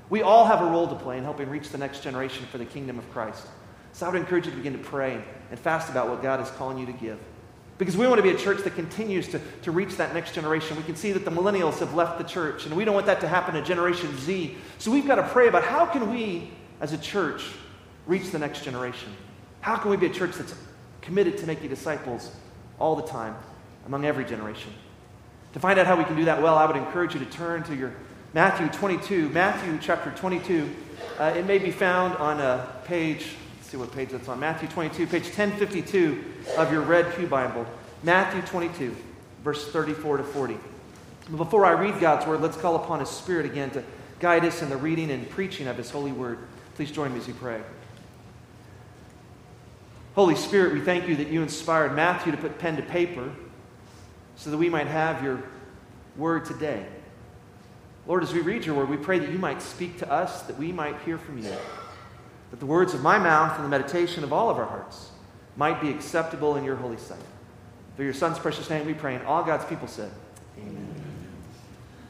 We 0.10 0.22
all 0.22 0.46
have 0.46 0.62
a 0.62 0.66
role 0.66 0.88
to 0.88 0.96
play 0.96 1.18
in 1.18 1.24
helping 1.24 1.50
reach 1.50 1.70
the 1.70 1.78
next 1.78 2.02
generation 2.04 2.46
for 2.52 2.58
the 2.58 2.66
kingdom 2.66 3.00
of 3.00 3.10
Christ. 3.12 3.46
So 3.94 4.06
I 4.06 4.10
would 4.10 4.20
encourage 4.20 4.46
you 4.46 4.52
to 4.52 4.58
begin 4.58 4.74
to 4.74 4.80
pray 4.80 5.24
and 5.50 5.60
fast 5.60 5.90
about 5.90 6.10
what 6.10 6.22
God 6.22 6.42
is 6.42 6.50
calling 6.52 6.78
you 6.78 6.86
to 6.86 6.92
give. 6.92 7.18
Because 7.78 7.98
we 7.98 8.08
want 8.08 8.20
to 8.20 8.24
be 8.24 8.30
a 8.30 8.38
church 8.38 8.64
that 8.64 8.76
continues 8.76 9.28
to, 9.30 9.42
to 9.64 9.72
reach 9.72 9.98
that 9.98 10.14
next 10.14 10.34
generation. 10.34 10.78
We 10.78 10.84
can 10.84 10.96
see 10.96 11.12
that 11.12 11.26
the 11.26 11.32
millennials 11.32 11.80
have 11.80 11.94
left 11.94 12.18
the 12.18 12.24
church, 12.24 12.66
and 12.66 12.76
we 12.76 12.86
don't 12.86 12.94
want 12.94 13.08
that 13.08 13.20
to 13.22 13.28
happen 13.28 13.54
to 13.56 13.62
Generation 13.62 14.16
Z. 14.18 14.58
So 14.78 14.92
we've 14.92 15.08
got 15.08 15.16
to 15.16 15.24
pray 15.24 15.48
about 15.48 15.64
how 15.64 15.86
can 15.86 16.10
we, 16.14 16.52
as 16.80 16.94
a 16.94 16.98
church, 16.98 17.44
reach 18.06 18.32
the 18.32 18.40
next 18.40 18.64
generation? 18.64 19.10
How 19.60 19.76
can 19.76 19.92
we 19.92 19.98
be 19.98 20.06
a 20.06 20.14
church 20.14 20.36
that's 20.36 20.56
committed 21.02 21.38
to 21.40 21.48
making 21.48 21.70
disciples 21.70 22.32
all 22.80 22.96
the 22.96 23.04
time 23.04 23.36
among 23.86 24.06
every 24.06 24.24
generation? 24.24 24.72
To 25.54 25.60
find 25.60 25.80
out 25.80 25.88
how 25.88 25.98
we 25.98 26.04
can 26.04 26.16
do 26.16 26.26
that 26.26 26.42
well, 26.42 26.58
I 26.58 26.66
would 26.66 26.76
encourage 26.76 27.14
you 27.14 27.20
to 27.22 27.26
turn 27.26 27.64
to 27.64 27.76
your 27.76 27.94
Matthew 28.36 28.68
22. 28.68 29.30
Matthew 29.30 29.80
chapter 29.82 30.12
22. 30.12 30.70
Uh, 31.18 31.34
it 31.38 31.46
may 31.46 31.58
be 31.58 31.72
found 31.72 32.18
on 32.18 32.42
a 32.42 32.70
page, 32.84 33.28
let's 33.56 33.70
see 33.70 33.78
what 33.78 33.94
page 33.94 34.10
that's 34.10 34.28
on. 34.28 34.42
Matthew 34.42 34.68
22, 34.68 35.08
page 35.08 35.24
1052 35.24 36.34
of 36.58 36.70
your 36.70 36.82
Red 36.82 37.16
Pew 37.16 37.28
Bible. 37.28 37.66
Matthew 38.04 38.42
22, 38.42 38.94
verse 39.42 39.72
34 39.72 40.18
to 40.18 40.24
40. 40.26 40.58
But 41.30 41.38
before 41.38 41.66
I 41.66 41.72
read 41.72 42.02
God's 42.02 42.28
word, 42.28 42.42
let's 42.42 42.58
call 42.58 42.76
upon 42.76 43.00
His 43.00 43.08
Spirit 43.08 43.46
again 43.46 43.70
to 43.70 43.82
guide 44.20 44.44
us 44.44 44.62
in 44.62 44.68
the 44.68 44.76
reading 44.76 45.12
and 45.12 45.30
preaching 45.30 45.68
of 45.68 45.78
His 45.78 45.90
holy 45.90 46.12
word. 46.12 46.40
Please 46.76 46.92
join 46.92 47.14
me 47.14 47.20
as 47.20 47.28
we 47.28 47.34
pray. 47.34 47.62
Holy 50.16 50.36
Spirit, 50.36 50.74
we 50.74 50.82
thank 50.82 51.08
you 51.08 51.16
that 51.16 51.30
you 51.30 51.42
inspired 51.42 51.96
Matthew 51.96 52.34
to 52.34 52.38
put 52.38 52.60
pen 52.60 52.76
to 52.76 52.84
paper 52.84 53.32
so 54.36 54.52
that 54.52 54.58
we 54.58 54.68
might 54.68 54.88
have 54.88 55.24
your 55.24 55.42
word 56.18 56.44
today. 56.44 56.86
Lord, 58.08 58.22
as 58.22 58.34
we 58.34 58.42
read 58.42 58.66
your 58.66 58.76
word, 58.76 58.90
we 58.90 58.98
pray 58.98 59.18
that 59.20 59.32
you 59.32 59.40
might 59.40 59.62
speak 59.62 59.98
to 60.00 60.12
us, 60.12 60.44
that 60.44 60.58
we 60.58 60.72
might 60.72 61.00
hear 61.02 61.18
from 61.18 61.40
you, 61.40 61.56
that 62.52 62.60
the 62.60 62.66
words 62.66 62.94
of 62.94 63.02
my 63.02 63.18
mouth 63.18 63.56
and 63.56 63.66
the 63.66 63.70
meditation 63.70 64.24
of 64.24 64.32
all 64.32 64.50
of 64.50 64.58
our 64.58 64.66
hearts 64.66 65.10
might 65.58 65.82
be 65.82 65.90
acceptable 65.90 66.56
in 66.56 66.64
your 66.64 66.76
holy 66.76 66.98
sight. 66.98 67.18
Through 67.96 68.06
your 68.06 68.14
Son's 68.14 68.38
precious 68.38 68.70
name 68.70 68.86
we 68.86 68.94
pray, 68.94 69.16
and 69.16 69.26
all 69.26 69.44
God's 69.44 69.66
people 69.66 69.88
said, 69.88 70.12
Amen. 70.60 70.88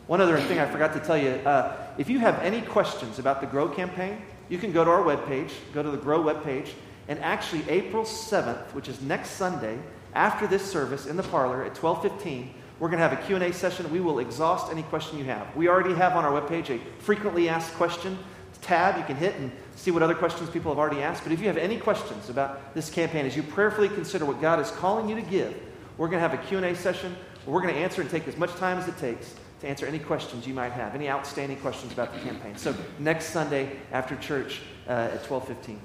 One 0.07 0.19
other 0.19 0.39
thing 0.39 0.59
I 0.59 0.69
forgot 0.69 0.93
to 0.93 0.99
tell 0.99 1.17
you 1.17 1.29
uh, 1.29 1.75
if 1.97 2.09
you 2.09 2.19
have 2.19 2.39
any 2.39 2.61
questions 2.61 3.17
about 3.17 3.39
the 3.39 3.47
GROW 3.47 3.69
campaign, 3.69 4.21
you 4.49 4.57
can 4.57 4.71
go 4.71 4.83
to 4.83 4.91
our 4.91 5.01
webpage, 5.01 5.51
go 5.73 5.81
to 5.81 5.89
the 5.89 5.97
GROW 5.97 6.23
webpage, 6.23 6.69
and 7.07 7.19
actually 7.19 7.67
April 7.69 8.03
7th, 8.03 8.73
which 8.73 8.89
is 8.89 9.01
next 9.01 9.31
Sunday, 9.31 9.79
after 10.13 10.45
this 10.47 10.69
service 10.69 11.05
in 11.05 11.17
the 11.17 11.23
parlor 11.23 11.63
at 11.63 11.77
1215, 11.77 12.53
we're 12.79 12.89
going 12.89 12.99
to 12.99 13.07
have 13.07 13.13
a 13.13 13.23
Q&A 13.27 13.53
session. 13.53 13.89
We 13.91 14.01
will 14.01 14.19
exhaust 14.19 14.71
any 14.71 14.83
question 14.83 15.17
you 15.17 15.25
have. 15.25 15.55
We 15.55 15.69
already 15.69 15.95
have 15.95 16.15
on 16.15 16.25
our 16.25 16.41
webpage 16.41 16.69
a 16.69 16.79
frequently 17.01 17.49
asked 17.49 17.73
question 17.75 18.17
tab 18.61 18.97
you 18.97 19.03
can 19.03 19.15
hit 19.15 19.35
and 19.35 19.51
see 19.75 19.91
what 19.91 20.01
other 20.01 20.15
questions 20.15 20.49
people 20.49 20.71
have 20.71 20.79
already 20.79 21.01
asked. 21.01 21.23
But 21.23 21.31
if 21.31 21.39
you 21.39 21.47
have 21.47 21.57
any 21.57 21.77
questions 21.77 22.29
about 22.29 22.73
this 22.73 22.89
campaign, 22.89 23.25
as 23.25 23.35
you 23.35 23.43
prayerfully 23.43 23.89
consider 23.89 24.25
what 24.25 24.41
God 24.41 24.59
is 24.59 24.71
calling 24.71 25.07
you 25.07 25.15
to 25.15 25.21
give, 25.21 25.55
we're 25.97 26.07
going 26.07 26.21
to 26.21 26.27
have 26.27 26.33
a 26.33 26.43
Q&A 26.47 26.75
session 26.75 27.15
we're 27.45 27.61
going 27.61 27.73
to 27.73 27.79
answer 27.79 28.01
and 28.01 28.09
take 28.09 28.27
as 28.27 28.37
much 28.37 28.51
time 28.55 28.77
as 28.77 28.87
it 28.87 28.97
takes 28.97 29.35
to 29.61 29.67
answer 29.67 29.85
any 29.85 29.99
questions 29.99 30.47
you 30.47 30.53
might 30.53 30.71
have, 30.71 30.95
any 30.95 31.09
outstanding 31.09 31.57
questions 31.57 31.93
about 31.93 32.13
the 32.13 32.19
campaign. 32.19 32.57
So 32.57 32.75
next 32.99 33.25
Sunday 33.25 33.77
after 33.91 34.15
church 34.15 34.61
uh, 34.87 35.13
at 35.13 35.29
1215. 35.29 35.79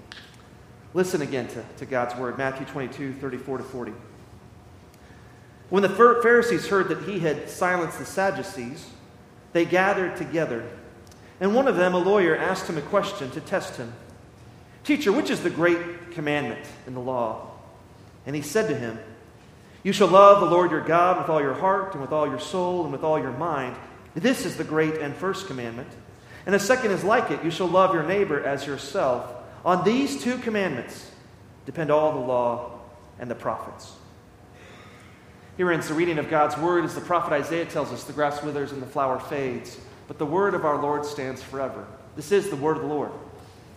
Listen 0.92 1.23
again 1.23 1.47
to, 1.49 1.62
to 1.76 1.87
God's 1.87 2.16
word, 2.16 2.37
Matthew 2.38 2.66
22, 2.66 3.14
34 3.14 3.59
to 3.59 3.64
40. 3.64 3.92
When 5.70 5.82
the 5.82 5.88
Pharisees 5.88 6.66
heard 6.66 6.88
that 6.88 7.04
he 7.04 7.20
had 7.20 7.48
silenced 7.48 7.98
the 7.98 8.04
Sadducees, 8.04 8.86
they 9.52 9.64
gathered 9.64 10.16
together. 10.16 10.68
And 11.40 11.54
one 11.54 11.68
of 11.68 11.76
them, 11.76 11.94
a 11.94 11.98
lawyer, 11.98 12.36
asked 12.36 12.68
him 12.68 12.76
a 12.76 12.82
question 12.82 13.30
to 13.30 13.40
test 13.40 13.76
him 13.76 13.92
Teacher, 14.82 15.12
which 15.12 15.30
is 15.30 15.42
the 15.42 15.50
great 15.50 16.12
commandment 16.12 16.64
in 16.86 16.94
the 16.94 17.00
law? 17.00 17.50
And 18.26 18.34
he 18.34 18.42
said 18.42 18.68
to 18.68 18.74
him, 18.74 18.98
You 19.82 19.92
shall 19.92 20.08
love 20.08 20.40
the 20.40 20.46
Lord 20.46 20.70
your 20.70 20.80
God 20.80 21.18
with 21.18 21.28
all 21.28 21.40
your 21.40 21.54
heart, 21.54 21.92
and 21.92 22.02
with 22.02 22.12
all 22.12 22.26
your 22.26 22.40
soul, 22.40 22.82
and 22.82 22.92
with 22.92 23.04
all 23.04 23.18
your 23.18 23.32
mind. 23.32 23.76
This 24.14 24.44
is 24.44 24.56
the 24.56 24.64
great 24.64 24.96
and 24.96 25.14
first 25.14 25.46
commandment. 25.46 25.88
And 26.46 26.54
the 26.54 26.58
second 26.58 26.90
is 26.90 27.04
like 27.04 27.30
it 27.30 27.44
you 27.44 27.50
shall 27.50 27.68
love 27.68 27.94
your 27.94 28.02
neighbor 28.02 28.42
as 28.42 28.66
yourself. 28.66 29.30
On 29.64 29.84
these 29.84 30.22
two 30.22 30.38
commandments 30.38 31.10
depend 31.66 31.90
all 31.90 32.12
the 32.12 32.26
law 32.26 32.80
and 33.18 33.30
the 33.30 33.34
prophets. 33.34 33.92
Here 35.61 35.73
ends 35.73 35.88
the 35.88 35.95
reading 35.95 36.17
of 36.17 36.31
God's 36.31 36.57
word 36.57 36.87
as 36.87 36.95
the 36.95 37.02
prophet 37.02 37.35
Isaiah 37.35 37.67
tells 37.67 37.93
us 37.93 38.05
the 38.05 38.14
grass 38.14 38.43
withers 38.43 38.73
and 38.73 38.81
the 38.81 38.87
flower 38.87 39.21
fades, 39.21 39.79
but 40.09 40.17
the 40.17 40.25
word 40.25 40.55
of 40.55 40.64
our 40.64 40.81
Lord 40.81 41.05
stands 41.05 41.43
forever. 41.43 41.87
This 42.17 42.33
is 42.33 42.49
the 42.49 42.57
word 42.57 42.79
of 42.79 42.85
the 42.85 42.88
Lord. 42.88 43.12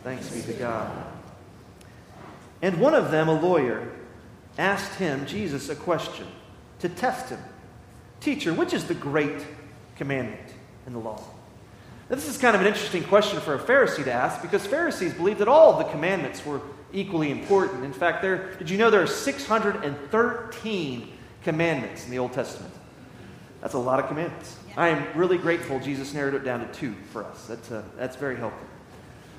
Thanks 0.01 0.29
be 0.29 0.41
to 0.43 0.53
God. 0.53 0.89
And 2.61 2.79
one 2.79 2.95
of 2.95 3.11
them, 3.11 3.27
a 3.27 3.37
lawyer, 3.37 3.91
asked 4.57 4.95
him, 4.95 5.25
Jesus, 5.25 5.67
a 5.67 5.75
question 5.75 6.25
to 6.79 6.87
test 6.87 7.27
him 7.27 7.39
Teacher, 8.21 8.53
which 8.53 8.71
is 8.71 8.85
the 8.85 8.95
great 8.95 9.45
commandment 9.97 10.53
in 10.87 10.93
the 10.93 10.99
law? 10.99 11.21
Now, 12.09 12.15
this 12.15 12.29
is 12.29 12.37
kind 12.37 12.55
of 12.55 12.61
an 12.61 12.67
interesting 12.67 13.03
question 13.03 13.41
for 13.41 13.55
a 13.55 13.59
Pharisee 13.59 14.05
to 14.05 14.13
ask 14.13 14.41
because 14.41 14.65
Pharisees 14.65 15.15
believed 15.15 15.39
that 15.39 15.49
all 15.49 15.77
the 15.77 15.83
commandments 15.83 16.45
were 16.45 16.61
equally 16.93 17.29
important. 17.29 17.83
In 17.83 17.91
fact, 17.91 18.21
there, 18.21 18.53
did 18.53 18.69
you 18.69 18.77
know 18.77 18.89
there 18.89 19.03
are 19.03 19.05
613 19.05 21.12
commandments 21.43 22.05
in 22.05 22.11
the 22.11 22.19
Old 22.19 22.33
Testament? 22.33 22.73
That's 23.61 23.75
a 23.75 23.79
lot 23.79 23.99
of 23.99 24.07
commandments. 24.07 24.57
I 24.75 24.89
am 24.89 25.17
really 25.17 25.37
grateful 25.37 25.79
Jesus 25.79 26.13
narrowed 26.13 26.33
it 26.33 26.43
down 26.43 26.67
to 26.67 26.73
two 26.73 26.93
for 27.11 27.23
us. 27.23 27.45
That's, 27.47 27.71
uh, 27.71 27.83
that's 27.97 28.15
very 28.15 28.35
helpful. 28.35 28.67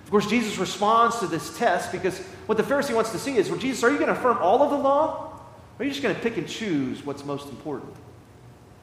Of 0.04 0.10
course, 0.10 0.26
Jesus 0.26 0.58
responds 0.58 1.18
to 1.18 1.26
this 1.26 1.56
test 1.58 1.92
because 1.92 2.18
what 2.46 2.56
the 2.56 2.64
Pharisee 2.64 2.94
wants 2.94 3.10
to 3.12 3.18
see 3.18 3.36
is, 3.36 3.50
well, 3.50 3.58
Jesus, 3.58 3.82
are 3.82 3.90
you 3.90 3.98
going 3.98 4.12
to 4.12 4.18
affirm 4.18 4.38
all 4.38 4.62
of 4.62 4.70
the 4.70 4.76
law? 4.76 5.40
Or 5.78 5.82
are 5.82 5.84
you 5.84 5.90
just 5.90 6.02
going 6.02 6.14
to 6.14 6.20
pick 6.20 6.36
and 6.36 6.48
choose 6.48 7.04
what's 7.04 7.24
most 7.24 7.48
important? 7.48 7.94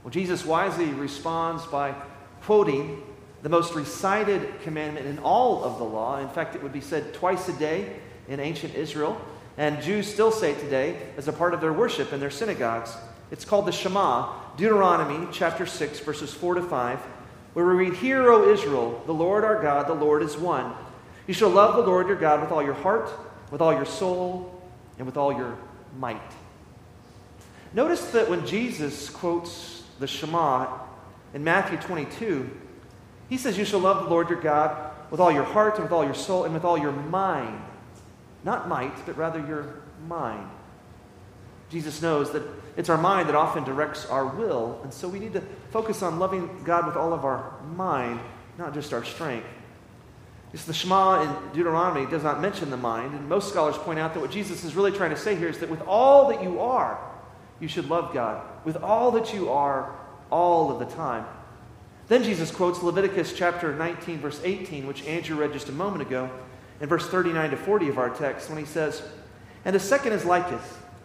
Well, 0.03 0.11
Jesus 0.11 0.45
wisely 0.45 0.87
responds 0.87 1.65
by 1.65 1.95
quoting 2.43 3.01
the 3.43 3.49
most 3.49 3.73
recited 3.75 4.61
commandment 4.61 5.05
in 5.05 5.19
all 5.19 5.63
of 5.63 5.77
the 5.77 5.83
law. 5.83 6.19
In 6.19 6.29
fact, 6.29 6.55
it 6.55 6.63
would 6.63 6.73
be 6.73 6.81
said 6.81 7.13
twice 7.13 7.47
a 7.49 7.53
day 7.53 7.97
in 8.27 8.39
ancient 8.39 8.75
Israel, 8.75 9.19
and 9.57 9.81
Jews 9.81 10.11
still 10.11 10.31
say 10.31 10.51
it 10.51 10.59
today 10.59 10.97
as 11.17 11.27
a 11.27 11.33
part 11.33 11.53
of 11.53 11.61
their 11.61 11.73
worship 11.73 12.13
in 12.13 12.19
their 12.19 12.29
synagogues. 12.29 12.95
It's 13.31 13.45
called 13.45 13.65
the 13.65 13.71
Shema, 13.71 14.27
Deuteronomy 14.57 15.25
chapter 15.31 15.65
6, 15.65 16.00
verses 16.01 16.33
4 16.33 16.55
to 16.55 16.61
5, 16.61 17.00
where 17.53 17.65
we 17.65 17.73
read, 17.73 17.93
Hear, 17.93 18.29
O 18.29 18.51
Israel, 18.51 19.01
the 19.05 19.13
Lord 19.13 19.45
our 19.45 19.61
God, 19.61 19.88
the 19.88 19.93
Lord 19.93 20.21
is 20.21 20.38
one. 20.38 20.73
You 21.27 21.33
shall 21.33 21.50
love 21.50 21.77
the 21.77 21.89
Lord 21.89 22.07
your 22.07 22.17
God 22.17 22.41
with 22.41 22.51
all 22.51 22.61
your 22.61 22.73
heart, 22.73 23.09
with 23.50 23.61
all 23.61 23.71
your 23.71 23.85
soul, 23.85 24.61
and 24.97 25.05
with 25.05 25.15
all 25.15 25.31
your 25.31 25.57
might. 25.97 26.21
Notice 27.73 28.11
that 28.11 28.29
when 28.29 28.45
Jesus 28.45 29.09
quotes 29.09 29.83
the 30.00 30.07
Shema 30.07 30.67
in 31.33 31.43
Matthew 31.45 31.77
22, 31.77 32.50
he 33.29 33.38
says, 33.38 33.57
You 33.57 33.63
shall 33.63 33.79
love 33.79 34.03
the 34.03 34.09
Lord 34.09 34.29
your 34.29 34.41
God 34.41 34.91
with 35.09 35.21
all 35.21 35.31
your 35.31 35.45
heart, 35.45 35.75
and 35.75 35.83
with 35.83 35.93
all 35.93 36.03
your 36.03 36.13
soul, 36.13 36.43
and 36.43 36.53
with 36.53 36.65
all 36.65 36.77
your 36.77 36.91
mind. 36.91 37.61
Not 38.43 38.67
might, 38.67 39.05
but 39.05 39.17
rather 39.17 39.39
your 39.39 39.81
mind. 40.05 40.50
Jesus 41.71 42.01
knows 42.01 42.31
that 42.31 42.43
it's 42.75 42.89
our 42.89 42.97
mind 42.97 43.29
that 43.29 43.35
often 43.35 43.63
directs 43.63 44.05
our 44.05 44.25
will, 44.25 44.79
and 44.83 44.93
so 44.93 45.07
we 45.07 45.19
need 45.19 45.33
to 45.33 45.41
focus 45.71 46.03
on 46.03 46.19
loving 46.19 46.63
God 46.65 46.85
with 46.85 46.97
all 46.97 47.13
of 47.13 47.23
our 47.23 47.53
mind, 47.75 48.19
not 48.57 48.73
just 48.73 48.93
our 48.93 49.05
strength. 49.05 49.47
It's 50.53 50.65
the 50.65 50.73
Shema 50.73 51.21
in 51.21 51.53
Deuteronomy 51.53 52.09
does 52.11 52.23
not 52.23 52.41
mention 52.41 52.69
the 52.69 52.77
mind, 52.77 53.13
and 53.13 53.29
most 53.29 53.49
scholars 53.49 53.77
point 53.77 53.99
out 53.99 54.13
that 54.13 54.19
what 54.19 54.31
Jesus 54.31 54.65
is 54.65 54.75
really 54.75 54.91
trying 54.91 55.11
to 55.11 55.17
say 55.17 55.35
here 55.35 55.47
is 55.47 55.59
that 55.59 55.69
with 55.69 55.81
all 55.83 56.27
that 56.27 56.43
you 56.43 56.59
are, 56.59 56.99
you 57.61 57.69
should 57.69 57.89
love 57.89 58.13
God. 58.13 58.45
With 58.65 58.75
all 58.77 59.11
that 59.11 59.33
you 59.33 59.49
are, 59.49 59.95
all 60.29 60.71
of 60.71 60.79
the 60.79 60.93
time. 60.93 61.25
Then 62.09 62.23
Jesus 62.23 62.51
quotes 62.51 62.83
Leviticus 62.83 63.31
chapter 63.33 63.73
19, 63.73 64.19
verse 64.19 64.41
18, 64.43 64.87
which 64.87 65.05
Andrew 65.05 65.37
read 65.37 65.53
just 65.53 65.69
a 65.69 65.73
moment 65.73 66.01
ago, 66.01 66.29
in 66.81 66.89
verse 66.89 67.07
39 67.07 67.51
to 67.51 67.57
40 67.57 67.87
of 67.87 67.97
our 67.97 68.09
text, 68.09 68.49
when 68.49 68.57
he 68.57 68.65
says, 68.65 69.01
And 69.63 69.73
the 69.73 69.79
second 69.79 70.11
is 70.11 70.25
like 70.25 70.51
it 70.51 70.59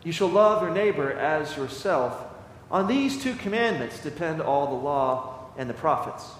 you 0.07 0.13
shall 0.13 0.29
love 0.29 0.63
your 0.63 0.71
neighbor 0.71 1.13
as 1.15 1.57
yourself. 1.57 2.29
On 2.71 2.87
these 2.87 3.21
two 3.21 3.35
commandments 3.35 3.99
depend 4.01 4.41
all 4.41 4.69
the 4.69 4.85
law 4.85 5.51
and 5.59 5.69
the 5.69 5.75
prophets. 5.75 6.31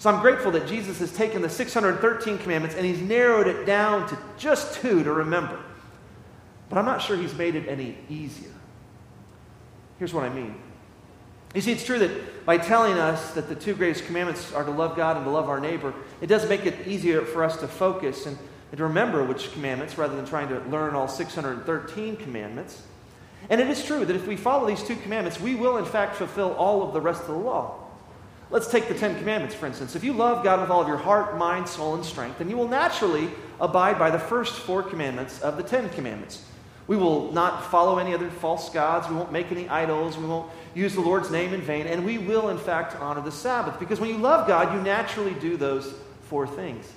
So 0.00 0.10
I'm 0.10 0.20
grateful 0.20 0.50
that 0.50 0.66
Jesus 0.66 0.98
has 0.98 1.12
taken 1.12 1.40
the 1.40 1.48
613 1.48 2.36
commandments 2.38 2.74
and 2.74 2.84
he's 2.84 3.00
narrowed 3.00 3.46
it 3.46 3.64
down 3.64 4.08
to 4.08 4.18
just 4.38 4.80
two 4.80 5.04
to 5.04 5.12
remember. 5.12 5.60
But 6.68 6.78
I'm 6.78 6.84
not 6.84 7.00
sure 7.00 7.16
he's 7.16 7.34
made 7.34 7.54
it 7.54 7.68
any 7.68 7.96
easier. 8.10 8.50
Here's 10.00 10.12
what 10.12 10.24
I 10.24 10.28
mean. 10.28 10.56
You 11.54 11.60
see, 11.60 11.70
it's 11.70 11.84
true 11.84 12.00
that 12.00 12.44
by 12.44 12.58
telling 12.58 12.98
us 12.98 13.34
that 13.34 13.48
the 13.48 13.54
two 13.54 13.74
greatest 13.74 14.04
commandments 14.06 14.52
are 14.52 14.64
to 14.64 14.72
love 14.72 14.96
God 14.96 15.16
and 15.16 15.24
to 15.24 15.30
love 15.30 15.48
our 15.48 15.60
neighbor, 15.60 15.94
it 16.20 16.26
does 16.26 16.48
make 16.48 16.66
it 16.66 16.88
easier 16.88 17.22
for 17.22 17.44
us 17.44 17.56
to 17.58 17.68
focus 17.68 18.26
and 18.26 18.36
and 18.74 18.78
to 18.78 18.84
remember 18.86 19.22
which 19.22 19.52
commandments 19.52 19.96
rather 19.96 20.16
than 20.16 20.26
trying 20.26 20.48
to 20.48 20.58
learn 20.68 20.96
all 20.96 21.06
613 21.06 22.16
commandments. 22.16 22.82
And 23.48 23.60
it 23.60 23.68
is 23.68 23.84
true 23.84 24.04
that 24.04 24.16
if 24.16 24.26
we 24.26 24.36
follow 24.36 24.66
these 24.66 24.82
two 24.82 24.96
commandments, 24.96 25.38
we 25.38 25.54
will 25.54 25.76
in 25.76 25.84
fact 25.84 26.16
fulfill 26.16 26.54
all 26.54 26.82
of 26.82 26.92
the 26.92 27.00
rest 27.00 27.20
of 27.20 27.28
the 27.28 27.34
law. 27.34 27.76
Let's 28.50 28.66
take 28.66 28.88
the 28.88 28.94
Ten 28.94 29.16
Commandments, 29.16 29.54
for 29.54 29.66
instance. 29.66 29.94
If 29.94 30.02
you 30.02 30.12
love 30.12 30.42
God 30.42 30.60
with 30.60 30.70
all 30.70 30.82
of 30.82 30.88
your 30.88 30.96
heart, 30.96 31.38
mind, 31.38 31.68
soul, 31.68 31.94
and 31.94 32.04
strength, 32.04 32.38
then 32.38 32.50
you 32.50 32.56
will 32.56 32.66
naturally 32.66 33.30
abide 33.60 33.96
by 33.96 34.10
the 34.10 34.18
first 34.18 34.54
four 34.54 34.82
commandments 34.82 35.40
of 35.40 35.56
the 35.56 35.62
Ten 35.62 35.88
Commandments. 35.90 36.44
We 36.88 36.96
will 36.96 37.30
not 37.30 37.70
follow 37.70 37.98
any 37.98 38.12
other 38.12 38.28
false 38.28 38.70
gods. 38.70 39.08
We 39.08 39.14
won't 39.14 39.30
make 39.30 39.52
any 39.52 39.68
idols. 39.68 40.18
We 40.18 40.26
won't 40.26 40.50
use 40.74 40.96
the 40.96 41.00
Lord's 41.00 41.30
name 41.30 41.54
in 41.54 41.60
vain. 41.60 41.86
And 41.86 42.04
we 42.04 42.18
will, 42.18 42.48
in 42.48 42.58
fact, 42.58 42.96
honor 42.96 43.20
the 43.20 43.30
Sabbath. 43.30 43.78
Because 43.78 44.00
when 44.00 44.10
you 44.10 44.18
love 44.18 44.48
God, 44.48 44.74
you 44.74 44.82
naturally 44.82 45.34
do 45.34 45.56
those 45.56 45.94
four 46.22 46.48
things. 46.48 46.90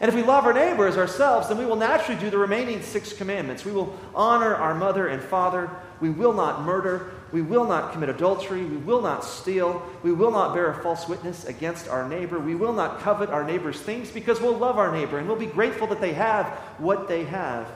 And 0.00 0.08
if 0.08 0.14
we 0.14 0.22
love 0.22 0.44
our 0.44 0.52
neighbor 0.52 0.86
as 0.86 0.96
ourselves, 0.96 1.48
then 1.48 1.58
we 1.58 1.66
will 1.66 1.76
naturally 1.76 2.20
do 2.20 2.30
the 2.30 2.38
remaining 2.38 2.82
six 2.82 3.12
commandments. 3.12 3.64
We 3.64 3.72
will 3.72 3.96
honor 4.14 4.54
our 4.54 4.74
mother 4.74 5.06
and 5.06 5.22
father. 5.22 5.70
We 6.00 6.10
will 6.10 6.32
not 6.32 6.62
murder. 6.62 7.12
We 7.32 7.42
will 7.42 7.64
not 7.64 7.92
commit 7.92 8.08
adultery. 8.08 8.64
We 8.64 8.76
will 8.76 9.02
not 9.02 9.24
steal. 9.24 9.82
We 10.02 10.12
will 10.12 10.30
not 10.30 10.54
bear 10.54 10.70
a 10.70 10.82
false 10.82 11.08
witness 11.08 11.44
against 11.44 11.88
our 11.88 12.08
neighbor. 12.08 12.40
We 12.40 12.54
will 12.54 12.72
not 12.72 13.00
covet 13.00 13.30
our 13.30 13.44
neighbor's 13.44 13.80
things 13.80 14.10
because 14.10 14.40
we'll 14.40 14.58
love 14.58 14.78
our 14.78 14.92
neighbor 14.92 15.18
and 15.18 15.28
we'll 15.28 15.36
be 15.36 15.46
grateful 15.46 15.86
that 15.88 16.00
they 16.00 16.14
have 16.14 16.46
what 16.78 17.06
they 17.06 17.24
have. 17.24 17.70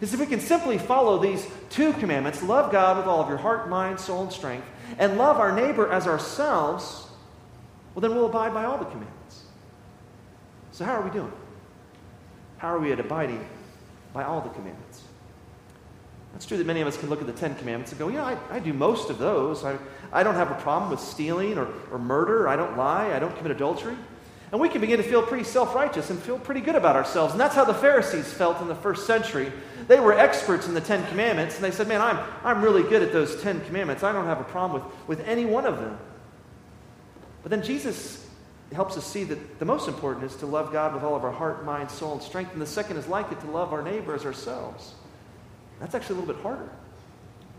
Is 0.00 0.14
if 0.14 0.20
we 0.20 0.26
can 0.26 0.40
simply 0.40 0.78
follow 0.78 1.18
these 1.18 1.46
two 1.68 1.92
commandments 1.94 2.42
love 2.42 2.72
God 2.72 2.96
with 2.96 3.06
all 3.06 3.20
of 3.20 3.28
your 3.28 3.38
heart, 3.38 3.68
mind, 3.68 4.00
soul, 4.00 4.22
and 4.22 4.32
strength, 4.32 4.66
and 4.98 5.18
love 5.18 5.38
our 5.38 5.52
neighbor 5.52 5.90
as 5.90 6.06
ourselves 6.06 7.10
well, 7.94 8.00
then 8.02 8.14
we'll 8.14 8.26
abide 8.26 8.54
by 8.54 8.64
all 8.64 8.78
the 8.78 8.84
commandments. 8.84 9.44
So, 10.72 10.84
how 10.84 10.94
are 10.94 11.02
we 11.02 11.10
doing? 11.10 11.32
How 12.60 12.74
are 12.74 12.78
we 12.78 12.92
at 12.92 13.00
abiding 13.00 13.42
by 14.12 14.22
all 14.22 14.42
the 14.42 14.50
commandments? 14.50 15.02
It's 16.36 16.44
true 16.44 16.58
that 16.58 16.66
many 16.66 16.82
of 16.82 16.86
us 16.86 16.98
can 16.98 17.08
look 17.08 17.22
at 17.22 17.26
the 17.26 17.32
Ten 17.32 17.54
Commandments 17.54 17.90
and 17.90 17.98
go, 17.98 18.08
yeah, 18.08 18.22
I, 18.22 18.36
I 18.50 18.58
do 18.58 18.74
most 18.74 19.08
of 19.08 19.16
those. 19.16 19.64
I, 19.64 19.78
I 20.12 20.22
don't 20.22 20.34
have 20.34 20.50
a 20.50 20.56
problem 20.56 20.90
with 20.90 21.00
stealing 21.00 21.56
or, 21.56 21.68
or 21.90 21.98
murder. 21.98 22.48
I 22.48 22.56
don't 22.56 22.76
lie. 22.76 23.14
I 23.14 23.18
don't 23.18 23.34
commit 23.34 23.50
adultery. 23.50 23.96
And 24.52 24.60
we 24.60 24.68
can 24.68 24.82
begin 24.82 24.98
to 24.98 25.02
feel 25.02 25.22
pretty 25.22 25.44
self 25.44 25.74
righteous 25.74 26.10
and 26.10 26.20
feel 26.20 26.38
pretty 26.38 26.60
good 26.60 26.74
about 26.74 26.96
ourselves. 26.96 27.32
And 27.32 27.40
that's 27.40 27.54
how 27.54 27.64
the 27.64 27.72
Pharisees 27.72 28.30
felt 28.30 28.60
in 28.60 28.68
the 28.68 28.74
first 28.74 29.06
century. 29.06 29.50
They 29.88 29.98
were 29.98 30.12
experts 30.12 30.68
in 30.68 30.74
the 30.74 30.82
Ten 30.82 31.06
Commandments, 31.06 31.54
and 31.54 31.64
they 31.64 31.70
said, 31.70 31.88
Man, 31.88 32.02
I'm, 32.02 32.18
I'm 32.44 32.60
really 32.60 32.82
good 32.82 33.02
at 33.02 33.10
those 33.10 33.40
Ten 33.40 33.64
Commandments. 33.64 34.02
I 34.02 34.12
don't 34.12 34.26
have 34.26 34.40
a 34.40 34.44
problem 34.44 34.82
with, 34.82 35.18
with 35.18 35.26
any 35.26 35.46
one 35.46 35.64
of 35.64 35.78
them. 35.78 35.98
But 37.42 37.50
then 37.50 37.62
Jesus 37.62 38.28
helps 38.72 38.96
us 38.96 39.04
see 39.04 39.24
that 39.24 39.58
the 39.58 39.64
most 39.64 39.88
important 39.88 40.24
is 40.24 40.36
to 40.36 40.46
love 40.46 40.72
God 40.72 40.94
with 40.94 41.02
all 41.02 41.16
of 41.16 41.24
our 41.24 41.32
heart, 41.32 41.64
mind, 41.64 41.90
soul, 41.90 42.12
and 42.12 42.22
strength. 42.22 42.52
And 42.52 42.62
the 42.62 42.66
second 42.66 42.96
is 42.96 43.06
like 43.08 43.32
it 43.32 43.40
to 43.40 43.50
love 43.50 43.72
our 43.72 43.82
neighbor 43.82 44.14
as 44.14 44.24
ourselves. 44.24 44.94
That's 45.80 45.94
actually 45.94 46.16
a 46.16 46.20
little 46.20 46.34
bit 46.34 46.42
harder. 46.42 46.68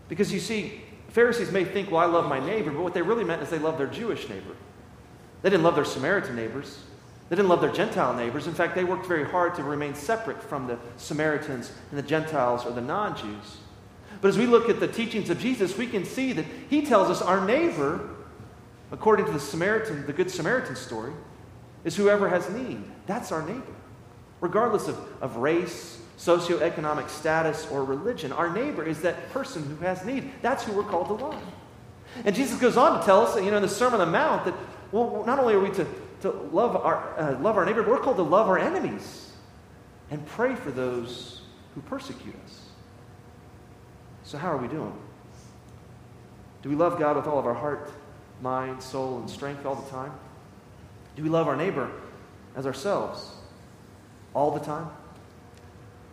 Because 0.08 0.32
you 0.32 0.40
see, 0.40 0.80
Pharisees 1.08 1.52
may 1.52 1.64
think, 1.64 1.90
well, 1.90 2.00
I 2.00 2.06
love 2.06 2.26
my 2.26 2.40
neighbor, 2.44 2.70
but 2.70 2.82
what 2.82 2.94
they 2.94 3.02
really 3.02 3.24
meant 3.24 3.42
is 3.42 3.50
they 3.50 3.58
love 3.58 3.76
their 3.76 3.86
Jewish 3.86 4.28
neighbor. 4.28 4.56
They 5.42 5.50
didn't 5.50 5.64
love 5.64 5.74
their 5.74 5.84
Samaritan 5.84 6.36
neighbors. 6.36 6.78
They 7.28 7.36
didn't 7.36 7.48
love 7.48 7.60
their 7.60 7.72
Gentile 7.72 8.14
neighbors. 8.14 8.46
In 8.46 8.54
fact, 8.54 8.74
they 8.74 8.84
worked 8.84 9.06
very 9.06 9.24
hard 9.24 9.54
to 9.56 9.62
remain 9.62 9.94
separate 9.94 10.42
from 10.42 10.66
the 10.66 10.78
Samaritans 10.96 11.72
and 11.90 11.98
the 11.98 12.02
Gentiles 12.02 12.64
or 12.64 12.72
the 12.72 12.80
non 12.80 13.16
Jews. 13.16 13.58
But 14.20 14.28
as 14.28 14.38
we 14.38 14.46
look 14.46 14.68
at 14.68 14.80
the 14.80 14.88
teachings 14.88 15.30
of 15.30 15.40
Jesus, 15.40 15.76
we 15.76 15.86
can 15.86 16.04
see 16.04 16.32
that 16.32 16.44
he 16.70 16.86
tells 16.86 17.10
us 17.10 17.20
our 17.20 17.44
neighbor 17.44 18.11
according 18.92 19.26
to 19.26 19.32
the 19.32 19.40
Samaritan, 19.40 20.06
the 20.06 20.12
Good 20.12 20.30
Samaritan 20.30 20.76
story, 20.76 21.12
is 21.84 21.96
whoever 21.96 22.28
has 22.28 22.48
need. 22.50 22.84
That's 23.06 23.32
our 23.32 23.42
neighbor. 23.42 23.74
Regardless 24.40 24.86
of, 24.86 24.98
of 25.20 25.36
race, 25.36 26.00
socioeconomic 26.18 27.08
status, 27.08 27.66
or 27.70 27.84
religion, 27.84 28.30
our 28.32 28.52
neighbor 28.52 28.84
is 28.84 29.00
that 29.00 29.30
person 29.30 29.64
who 29.64 29.76
has 29.84 30.04
need. 30.04 30.30
That's 30.42 30.62
who 30.62 30.72
we're 30.72 30.84
called 30.84 31.08
to 31.08 31.14
love. 31.14 31.42
And 32.24 32.34
Jesus 32.36 32.60
goes 32.60 32.76
on 32.76 33.00
to 33.00 33.04
tell 33.04 33.26
us, 33.26 33.36
you 33.36 33.50
know, 33.50 33.56
in 33.56 33.62
the 33.62 33.68
Sermon 33.68 34.00
on 34.00 34.06
the 34.06 34.12
Mount, 34.12 34.44
that 34.44 34.54
well, 34.92 35.24
not 35.26 35.38
only 35.38 35.54
are 35.54 35.60
we 35.60 35.70
to, 35.70 35.86
to 36.20 36.30
love, 36.30 36.76
our, 36.76 37.18
uh, 37.18 37.38
love 37.40 37.56
our 37.56 37.64
neighbor, 37.64 37.82
but 37.82 37.90
we're 37.90 37.98
called 37.98 38.18
to 38.18 38.22
love 38.22 38.48
our 38.48 38.58
enemies 38.58 39.32
and 40.10 40.24
pray 40.26 40.54
for 40.54 40.70
those 40.70 41.40
who 41.74 41.80
persecute 41.80 42.34
us. 42.44 42.60
So, 44.24 44.36
how 44.36 44.52
are 44.52 44.58
we 44.58 44.68
doing? 44.68 44.92
Do 46.62 46.68
we 46.68 46.76
love 46.76 46.98
God 46.98 47.16
with 47.16 47.26
all 47.26 47.38
of 47.38 47.46
our 47.46 47.54
heart? 47.54 47.90
Mind, 48.42 48.82
soul, 48.82 49.18
and 49.18 49.30
strength 49.30 49.64
all 49.64 49.76
the 49.76 49.90
time? 49.90 50.12
Do 51.16 51.22
we 51.22 51.28
love 51.28 51.48
our 51.48 51.56
neighbor 51.56 51.90
as 52.56 52.66
ourselves 52.66 53.30
all 54.34 54.50
the 54.50 54.60
time? 54.60 54.90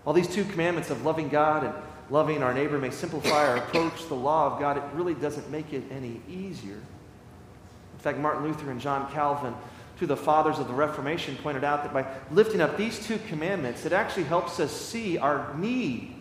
While 0.03 0.13
these 0.13 0.27
two 0.27 0.45
commandments 0.45 0.89
of 0.89 1.03
loving 1.05 1.29
God 1.29 1.63
and 1.63 1.73
loving 2.09 2.41
our 2.43 2.53
neighbor 2.53 2.77
may 2.77 2.91
simplify 2.91 3.47
our 3.47 3.57
approach 3.57 4.01
to 4.03 4.09
the 4.09 4.15
law 4.15 4.47
of 4.47 4.59
God, 4.59 4.77
it 4.77 4.83
really 4.93 5.13
doesn't 5.13 5.49
make 5.49 5.73
it 5.73 5.83
any 5.91 6.21
easier. 6.29 6.75
In 6.75 7.99
fact, 7.99 8.17
Martin 8.17 8.43
Luther 8.43 8.71
and 8.71 8.79
John 8.79 9.11
Calvin, 9.11 9.53
two 9.97 10.05
of 10.05 10.09
the 10.09 10.17
fathers 10.17 10.57
of 10.59 10.67
the 10.67 10.73
Reformation, 10.73 11.35
pointed 11.43 11.63
out 11.63 11.83
that 11.83 11.93
by 11.93 12.05
lifting 12.31 12.61
up 12.61 12.77
these 12.77 13.05
two 13.05 13.19
commandments, 13.27 13.85
it 13.85 13.91
actually 13.91 14.23
helps 14.23 14.59
us 14.59 14.71
see 14.71 15.17
our 15.17 15.53
need 15.57 16.15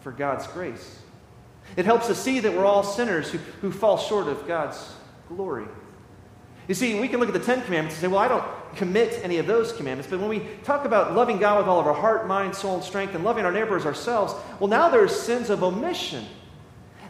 for 0.00 0.12
God's 0.12 0.46
grace. 0.48 0.98
It 1.76 1.84
helps 1.84 2.08
us 2.10 2.22
see 2.22 2.40
that 2.40 2.52
we're 2.52 2.64
all 2.64 2.84
sinners 2.84 3.30
who, 3.30 3.38
who 3.60 3.72
fall 3.72 3.98
short 3.98 4.28
of 4.28 4.46
God's 4.46 4.78
glory. 5.28 5.66
You 6.68 6.74
see, 6.74 6.98
we 7.00 7.08
can 7.08 7.20
look 7.20 7.28
at 7.28 7.34
the 7.34 7.40
Ten 7.40 7.62
Commandments 7.62 7.96
and 7.96 8.00
say, 8.02 8.08
well, 8.08 8.18
I 8.18 8.28
don't 8.28 8.44
commit 8.74 9.20
any 9.22 9.38
of 9.38 9.46
those 9.46 9.72
commandments. 9.72 10.10
But 10.10 10.20
when 10.20 10.28
we 10.28 10.48
talk 10.64 10.84
about 10.84 11.14
loving 11.14 11.38
God 11.38 11.58
with 11.58 11.68
all 11.68 11.78
of 11.78 11.86
our 11.86 11.94
heart, 11.94 12.26
mind, 12.26 12.54
soul, 12.54 12.74
and 12.74 12.84
strength, 12.84 13.14
and 13.14 13.24
loving 13.24 13.44
our 13.44 13.52
neighbors 13.52 13.86
ourselves, 13.86 14.34
well, 14.58 14.68
now 14.68 14.88
there's 14.88 15.14
sins 15.14 15.48
of 15.48 15.62
omission. 15.62 16.24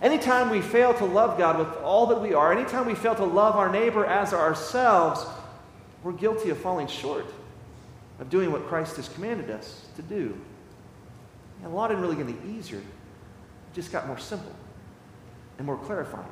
Anytime 0.02 0.50
we 0.50 0.60
fail 0.60 0.92
to 0.94 1.06
love 1.06 1.38
God 1.38 1.58
with 1.58 1.68
all 1.82 2.06
that 2.08 2.20
we 2.20 2.34
are, 2.34 2.52
anytime 2.52 2.86
we 2.86 2.94
fail 2.94 3.14
to 3.14 3.24
love 3.24 3.56
our 3.56 3.70
neighbor 3.70 4.04
as 4.04 4.34
ourselves, 4.34 5.24
we're 6.02 6.12
guilty 6.12 6.50
of 6.50 6.58
falling 6.58 6.86
short 6.86 7.26
of 8.20 8.30
doing 8.30 8.52
what 8.52 8.66
Christ 8.66 8.96
has 8.96 9.08
commanded 9.08 9.50
us 9.50 9.86
to 9.96 10.02
do. 10.02 10.38
And 11.62 11.72
a 11.72 11.74
lot 11.74 11.88
didn't 11.88 12.02
really 12.02 12.16
get 12.16 12.26
any 12.26 12.58
easier, 12.58 12.78
it 12.78 13.74
just 13.74 13.90
got 13.90 14.06
more 14.06 14.18
simple 14.18 14.52
and 15.58 15.66
more 15.66 15.78
clarifying 15.78 16.28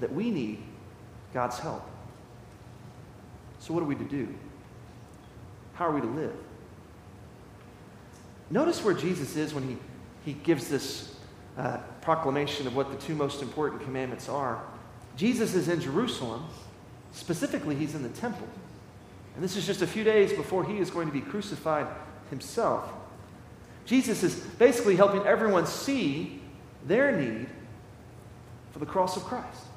that 0.00 0.12
we 0.12 0.30
need 0.30 0.62
God's 1.32 1.58
help. 1.58 1.88
So, 3.58 3.74
what 3.74 3.82
are 3.82 3.86
we 3.86 3.96
to 3.96 4.04
do? 4.04 4.34
How 5.74 5.86
are 5.86 5.92
we 5.92 6.00
to 6.00 6.06
live? 6.06 6.36
Notice 8.50 8.82
where 8.82 8.94
Jesus 8.94 9.36
is 9.36 9.52
when 9.52 9.68
he, 9.68 9.76
he 10.24 10.32
gives 10.32 10.68
this 10.68 11.16
uh, 11.56 11.78
proclamation 12.00 12.66
of 12.66 12.74
what 12.74 12.90
the 12.90 12.96
two 12.96 13.14
most 13.14 13.42
important 13.42 13.82
commandments 13.82 14.28
are. 14.28 14.62
Jesus 15.16 15.54
is 15.54 15.68
in 15.68 15.80
Jerusalem. 15.80 16.46
Specifically, 17.12 17.74
he's 17.74 17.94
in 17.94 18.02
the 18.02 18.08
temple. 18.10 18.46
And 19.34 19.44
this 19.44 19.56
is 19.56 19.66
just 19.66 19.82
a 19.82 19.86
few 19.86 20.04
days 20.04 20.32
before 20.32 20.64
he 20.64 20.78
is 20.78 20.90
going 20.90 21.06
to 21.06 21.12
be 21.12 21.20
crucified 21.20 21.86
himself. 22.30 22.90
Jesus 23.84 24.22
is 24.22 24.34
basically 24.34 24.96
helping 24.96 25.24
everyone 25.26 25.66
see 25.66 26.40
their 26.86 27.16
need 27.16 27.46
for 28.72 28.78
the 28.78 28.86
cross 28.86 29.16
of 29.16 29.24
Christ. 29.24 29.67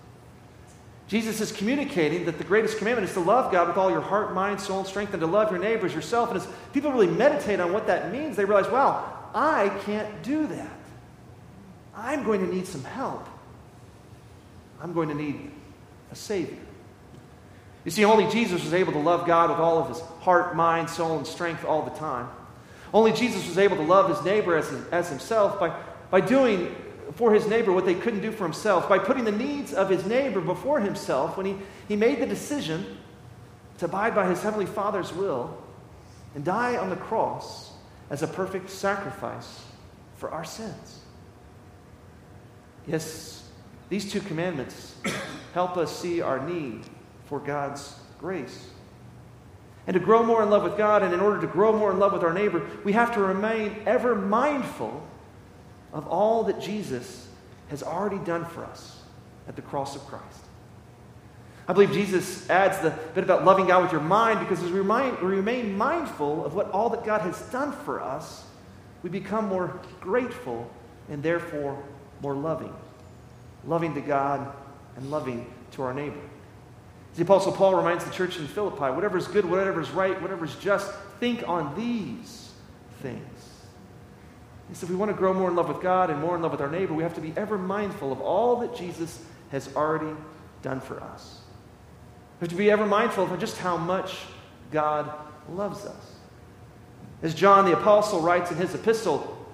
Jesus 1.12 1.42
is 1.42 1.52
communicating 1.52 2.24
that 2.24 2.38
the 2.38 2.46
greatest 2.46 2.78
commandment 2.78 3.06
is 3.06 3.14
to 3.16 3.20
love 3.20 3.52
God 3.52 3.68
with 3.68 3.76
all 3.76 3.92
your 3.92 4.00
heart, 4.00 4.34
mind, 4.34 4.62
soul, 4.62 4.80
and 4.80 4.88
strength, 4.88 5.14
and 5.14 5.20
to 5.20 5.28
love 5.28 5.52
your 5.52 5.60
neighbors 5.60 5.94
yourself. 5.94 6.30
And 6.30 6.40
as 6.40 6.48
people 6.72 6.90
really 6.90 7.08
meditate 7.08 7.60
on 7.60 7.74
what 7.74 7.86
that 7.88 8.14
means, 8.14 8.38
they 8.38 8.46
realize, 8.46 8.72
wow, 8.72 9.14
I 9.36 9.68
can't 9.84 10.24
do 10.24 10.48
that. 10.48 10.72
I'm 11.94 12.24
going 12.24 12.40
to 12.48 12.56
need 12.56 12.66
some 12.66 12.86
help. 12.86 13.28
I'm 14.82 14.94
going 14.94 15.10
to 15.10 15.14
need 15.14 15.52
a 16.14 16.16
Savior. 16.16 16.56
You 17.84 17.92
see, 17.92 18.06
only 18.06 18.32
Jesus 18.32 18.64
was 18.64 18.74
able 18.74 18.94
to 18.94 19.00
love 19.00 19.28
God 19.28 19.50
with 19.50 19.60
all 19.60 19.80
of 19.80 19.90
his 19.90 20.00
heart, 20.22 20.56
mind, 20.56 20.90
soul, 20.90 21.18
and 21.18 21.28
strength 21.28 21.66
all 21.66 21.84
the 21.84 21.92
time. 22.00 22.30
Only 22.94 23.12
Jesus 23.12 23.46
was 23.50 23.58
able 23.58 23.76
to 23.76 23.84
love 23.84 24.10
his 24.10 24.24
neighbor 24.24 24.56
as, 24.56 24.72
as 24.94 25.10
himself 25.10 25.60
by, 25.60 25.78
by 26.10 26.22
doing 26.22 26.74
for 27.16 27.34
his 27.34 27.48
neighbor 27.48 27.72
what 27.72 27.86
they 27.86 27.96
couldn't 27.96 28.22
do 28.22 28.32
for 28.32 28.44
himself, 28.44 28.88
by 28.88 29.00
putting 29.00 29.26
the 29.26 29.32
needs 29.32 29.74
of 29.74 29.90
his 29.90 30.06
neighbor 30.06 30.42
before 30.42 30.80
himself 30.80 31.38
when 31.38 31.46
he, 31.46 31.56
he 31.88 31.96
made 31.96 32.20
the 32.20 32.26
decision 32.26 32.98
to 33.78 33.86
abide 33.86 34.14
by 34.14 34.28
his 34.28 34.42
heavenly 34.42 34.66
Father's 34.66 35.12
will 35.14 35.58
and 36.36 36.46
die 36.46 36.78
on 36.78 36.90
the 36.90 36.96
cross 36.96 37.72
as 38.10 38.24
a 38.24 38.28
perfect 38.28 38.70
sacrifice 38.70 39.64
for 40.16 40.30
our 40.30 40.46
sins. 40.46 41.00
Yes, 42.88 43.50
these 43.90 44.12
two 44.12 44.22
commandments 44.22 44.96
help 45.54 45.78
us 45.78 46.00
see 46.00 46.22
our 46.22 46.40
need 46.48 46.82
for 47.26 47.40
God's 47.40 47.96
grace. 48.20 48.68
And 49.88 49.96
to 49.96 50.00
grow 50.00 50.24
more 50.24 50.44
in 50.44 50.50
love 50.50 50.64
with 50.64 50.78
God, 50.78 51.04
and 51.04 51.14
in 51.14 51.20
order 51.20 51.42
to 51.42 51.48
grow 51.48 51.76
more 51.76 51.92
in 51.92 52.00
love 52.00 52.14
with 52.14 52.24
our 52.24 52.34
neighbor, 52.34 52.66
we 52.84 52.94
have 52.94 53.14
to 53.16 53.20
remain 53.20 53.82
ever 53.86 54.14
mindful 54.14 55.06
of 55.94 56.08
all 56.08 56.44
that 56.46 56.62
Jesus 56.62 57.28
has 57.70 57.84
already 57.84 58.18
done 58.20 58.46
for 58.46 58.66
us 58.66 59.02
at 59.48 59.56
the 59.56 59.62
cross 59.62 59.96
of 59.96 60.02
Christ. 60.08 60.26
I 61.68 61.74
believe 61.74 61.92
Jesus 61.92 62.50
adds 62.50 62.80
the 62.80 62.90
bit 63.14 63.24
about 63.24 63.46
loving 63.46 63.68
God 63.68 63.84
with 63.84 63.92
your 63.92 64.02
mind 64.02 64.40
because 64.40 64.62
as 64.64 64.72
we 64.72 64.82
we 64.82 65.36
remain 65.36 65.78
mindful 65.78 66.46
of 66.46 66.54
what 66.54 66.70
all 66.72 66.90
that 66.90 67.06
God 67.06 67.22
has 67.22 67.40
done 67.44 67.72
for 67.72 68.02
us, 68.02 68.46
we 69.04 69.10
become 69.10 69.48
more 69.48 69.80
grateful 70.00 70.70
and 71.10 71.24
therefore 71.24 71.82
more 72.22 72.36
loving. 72.36 72.74
Loving 73.66 73.94
to 73.94 74.02
God 74.02 74.54
and 74.98 75.12
loving 75.12 75.52
to 75.72 75.84
our 75.84 75.94
neighbor. 75.94 76.20
The 77.16 77.24
Apostle 77.24 77.52
Paul 77.52 77.76
reminds 77.76 78.06
the 78.06 78.12
church 78.12 78.38
in 78.38 78.48
Philippi 78.48 78.92
whatever 78.94 79.18
is 79.18 79.28
good, 79.28 79.46
whatever 79.46 79.82
is 79.82 79.92
right, 79.92 80.20
whatever 80.22 80.46
is 80.46 80.56
just, 80.56 80.92
think 81.20 81.48
on 81.48 81.76
these 81.76 82.52
things. 83.02 83.31
He 84.72 84.76
said, 84.76 84.84
if 84.84 84.90
we 84.90 84.96
want 84.96 85.12
to 85.12 85.18
grow 85.18 85.34
more 85.34 85.50
in 85.50 85.56
love 85.58 85.68
with 85.68 85.82
God 85.82 86.10
and 86.10 86.22
more 86.22 86.34
in 86.34 86.42
love 86.42 86.54
with 86.54 86.62
our 86.62 86.72
neighbor, 86.72 86.94
we 86.94 87.04
have 87.04 87.16
to 87.16 87.22
be 87.22 87.34
ever 87.36 87.58
mindful 87.58 88.10
of 88.10 88.22
all 88.22 88.56
that 88.62 88.74
Jesus 88.74 89.22
has 89.52 89.76
already 89.76 90.16
done 90.62 90.80
for 90.80 91.02
us. 91.04 91.42
We 92.40 92.46
have 92.46 92.52
to 92.52 92.56
be 92.56 92.72
ever 92.72 92.86
mindful 92.86 93.26
of 93.26 93.38
just 93.38 93.58
how 93.58 93.76
much 93.76 94.16
God 94.72 95.12
loves 95.50 95.86
us. 95.86 96.16
As 97.22 97.36
John 97.36 97.66
the 97.66 97.78
Apostle 97.78 98.22
writes 98.22 98.50
in 98.50 98.56
his 98.56 98.74
epistle, 98.74 99.46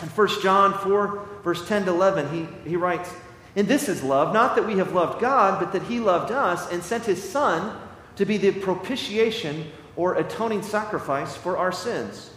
in 0.00 0.08
1 0.08 0.42
John 0.42 0.72
4, 0.78 1.28
verse 1.44 1.68
10 1.68 1.84
to 1.84 1.90
11, 1.90 2.30
he, 2.64 2.70
he 2.70 2.76
writes, 2.76 3.10
And 3.54 3.68
this 3.68 3.90
is 3.90 4.02
love, 4.02 4.32
not 4.32 4.56
that 4.56 4.66
we 4.66 4.78
have 4.78 4.94
loved 4.94 5.20
God, 5.20 5.60
but 5.60 5.72
that 5.72 5.82
he 5.82 6.00
loved 6.00 6.32
us 6.32 6.72
and 6.72 6.82
sent 6.82 7.04
his 7.04 7.22
Son 7.22 7.78
to 8.16 8.24
be 8.24 8.38
the 8.38 8.52
propitiation 8.52 9.70
or 9.96 10.14
atoning 10.14 10.62
sacrifice 10.62 11.36
for 11.36 11.58
our 11.58 11.72
sins. 11.72 12.30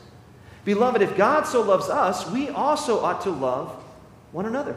Beloved, 0.65 1.01
if 1.01 1.15
God 1.15 1.43
so 1.43 1.61
loves 1.61 1.89
us, 1.89 2.29
we 2.29 2.49
also 2.49 2.99
ought 2.99 3.21
to 3.21 3.29
love 3.29 3.71
one 4.31 4.47
another. 4.47 4.75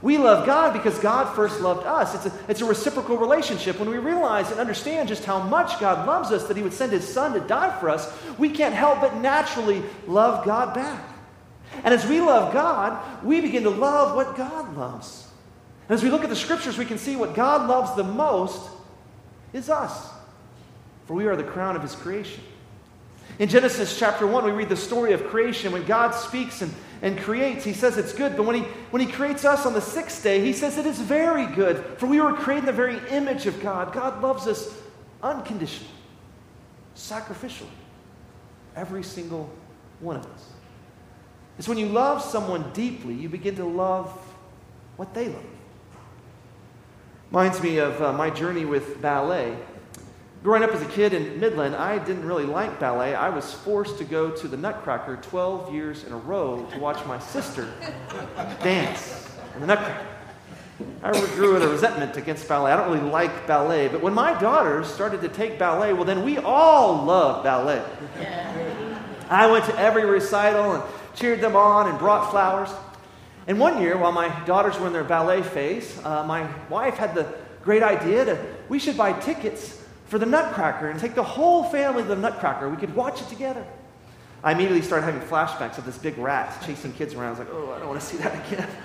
We 0.00 0.16
love 0.16 0.46
God 0.46 0.72
because 0.72 0.98
God 0.98 1.34
first 1.34 1.60
loved 1.60 1.84
us. 1.84 2.14
It's 2.14 2.34
a, 2.34 2.38
it's 2.48 2.60
a 2.62 2.64
reciprocal 2.64 3.18
relationship. 3.18 3.78
When 3.78 3.90
we 3.90 3.98
realize 3.98 4.50
and 4.50 4.58
understand 4.58 5.08
just 5.08 5.24
how 5.24 5.42
much 5.42 5.78
God 5.78 6.06
loves 6.06 6.32
us, 6.32 6.44
that 6.48 6.56
He 6.56 6.62
would 6.62 6.72
send 6.72 6.92
His 6.92 7.06
Son 7.06 7.34
to 7.34 7.40
die 7.40 7.78
for 7.80 7.90
us, 7.90 8.10
we 8.38 8.48
can't 8.48 8.74
help 8.74 9.00
but 9.00 9.16
naturally 9.16 9.82
love 10.06 10.46
God 10.46 10.72
back. 10.72 11.04
And 11.84 11.92
as 11.92 12.06
we 12.06 12.20
love 12.20 12.52
God, 12.52 13.24
we 13.24 13.40
begin 13.40 13.64
to 13.64 13.70
love 13.70 14.16
what 14.16 14.36
God 14.36 14.76
loves. 14.76 15.26
And 15.88 15.94
as 15.94 16.02
we 16.02 16.10
look 16.10 16.22
at 16.22 16.30
the 16.30 16.36
scriptures, 16.36 16.78
we 16.78 16.86
can 16.86 16.98
see 16.98 17.16
what 17.16 17.34
God 17.34 17.68
loves 17.68 17.94
the 17.94 18.04
most 18.04 18.70
is 19.52 19.68
us, 19.68 20.08
for 21.06 21.14
we 21.14 21.26
are 21.26 21.36
the 21.36 21.42
crown 21.42 21.76
of 21.76 21.82
His 21.82 21.94
creation. 21.94 22.42
In 23.38 23.48
Genesis 23.48 23.98
chapter 23.98 24.26
1, 24.26 24.44
we 24.44 24.50
read 24.50 24.68
the 24.68 24.76
story 24.76 25.12
of 25.12 25.26
creation. 25.28 25.72
When 25.72 25.84
God 25.86 26.10
speaks 26.10 26.60
and, 26.60 26.72
and 27.00 27.18
creates, 27.18 27.64
he 27.64 27.72
says 27.72 27.96
it's 27.96 28.12
good. 28.12 28.36
But 28.36 28.44
when 28.44 28.56
he, 28.56 28.62
when 28.90 29.00
he 29.00 29.10
creates 29.10 29.44
us 29.44 29.64
on 29.64 29.72
the 29.72 29.80
sixth 29.80 30.22
day, 30.22 30.44
he 30.44 30.52
says 30.52 30.76
it 30.76 30.86
is 30.86 31.00
very 31.00 31.46
good. 31.46 31.82
For 31.98 32.06
we 32.06 32.20
were 32.20 32.34
created 32.34 32.60
in 32.60 32.66
the 32.66 32.72
very 32.72 32.98
image 33.10 33.46
of 33.46 33.60
God. 33.62 33.92
God 33.92 34.22
loves 34.22 34.46
us 34.46 34.74
unconditionally, 35.22 35.90
sacrificially. 36.94 37.66
Every 38.76 39.02
single 39.02 39.50
one 40.00 40.16
of 40.16 40.26
us. 40.26 40.50
It's 41.58 41.68
when 41.68 41.78
you 41.78 41.86
love 41.86 42.22
someone 42.22 42.72
deeply, 42.72 43.14
you 43.14 43.28
begin 43.28 43.56
to 43.56 43.64
love 43.64 44.08
what 44.96 45.12
they 45.14 45.28
love. 45.28 45.44
Reminds 47.30 47.62
me 47.62 47.78
of 47.78 48.00
uh, 48.02 48.12
my 48.12 48.30
journey 48.30 48.64
with 48.64 49.00
ballet. 49.00 49.56
Growing 50.42 50.62
up 50.62 50.70
as 50.70 50.80
a 50.80 50.86
kid 50.86 51.12
in 51.12 51.38
Midland, 51.38 51.76
I 51.76 51.98
didn't 51.98 52.24
really 52.24 52.46
like 52.46 52.80
ballet. 52.80 53.14
I 53.14 53.28
was 53.28 53.52
forced 53.52 53.98
to 53.98 54.04
go 54.04 54.30
to 54.30 54.48
the 54.48 54.56
Nutcracker 54.56 55.16
12 55.16 55.74
years 55.74 56.04
in 56.04 56.14
a 56.14 56.16
row 56.16 56.66
to 56.72 56.78
watch 56.78 57.04
my 57.04 57.18
sister 57.18 57.68
dance 58.62 59.28
in 59.54 59.60
the 59.60 59.66
Nutcracker. 59.66 60.06
I 61.02 61.12
grew 61.34 61.56
a 61.56 61.68
resentment 61.68 62.16
against 62.16 62.48
ballet. 62.48 62.72
I 62.72 62.76
don't 62.76 62.90
really 62.90 63.10
like 63.10 63.46
ballet, 63.46 63.88
but 63.88 64.00
when 64.00 64.14
my 64.14 64.38
daughters 64.40 64.86
started 64.86 65.20
to 65.20 65.28
take 65.28 65.58
ballet, 65.58 65.92
well, 65.92 66.04
then 66.04 66.24
we 66.24 66.38
all 66.38 67.04
love 67.04 67.44
ballet. 67.44 67.82
I 69.28 69.46
went 69.50 69.66
to 69.66 69.78
every 69.78 70.06
recital 70.06 70.72
and 70.72 70.82
cheered 71.14 71.42
them 71.42 71.54
on 71.54 71.86
and 71.90 71.98
brought 71.98 72.30
flowers. 72.30 72.70
And 73.46 73.60
one 73.60 73.82
year, 73.82 73.98
while 73.98 74.12
my 74.12 74.28
daughters 74.46 74.78
were 74.78 74.86
in 74.86 74.94
their 74.94 75.04
ballet 75.04 75.42
phase, 75.42 76.00
uh, 76.02 76.24
my 76.24 76.48
wife 76.70 76.94
had 76.94 77.14
the 77.14 77.30
great 77.62 77.82
idea 77.82 78.24
that 78.24 78.38
we 78.70 78.78
should 78.78 78.96
buy 78.96 79.12
tickets 79.12 79.79
for 80.10 80.18
the 80.18 80.26
Nutcracker 80.26 80.90
and 80.90 80.98
take 80.98 81.14
the 81.14 81.22
whole 81.22 81.62
family 81.62 82.02
to 82.02 82.08
the 82.08 82.16
Nutcracker. 82.16 82.68
We 82.68 82.76
could 82.76 82.94
watch 82.96 83.22
it 83.22 83.28
together. 83.28 83.64
I 84.42 84.52
immediately 84.52 84.82
started 84.82 85.04
having 85.06 85.20
flashbacks 85.20 85.78
of 85.78 85.86
this 85.86 85.96
big 85.98 86.18
rat 86.18 86.62
chasing 86.66 86.92
kids 86.92 87.14
around. 87.14 87.28
I 87.28 87.30
was 87.30 87.38
like, 87.38 87.48
oh, 87.52 87.72
I 87.72 87.78
don't 87.78 87.88
want 87.88 88.00
to 88.00 88.06
see 88.06 88.16
that 88.18 88.52
again. 88.52 88.68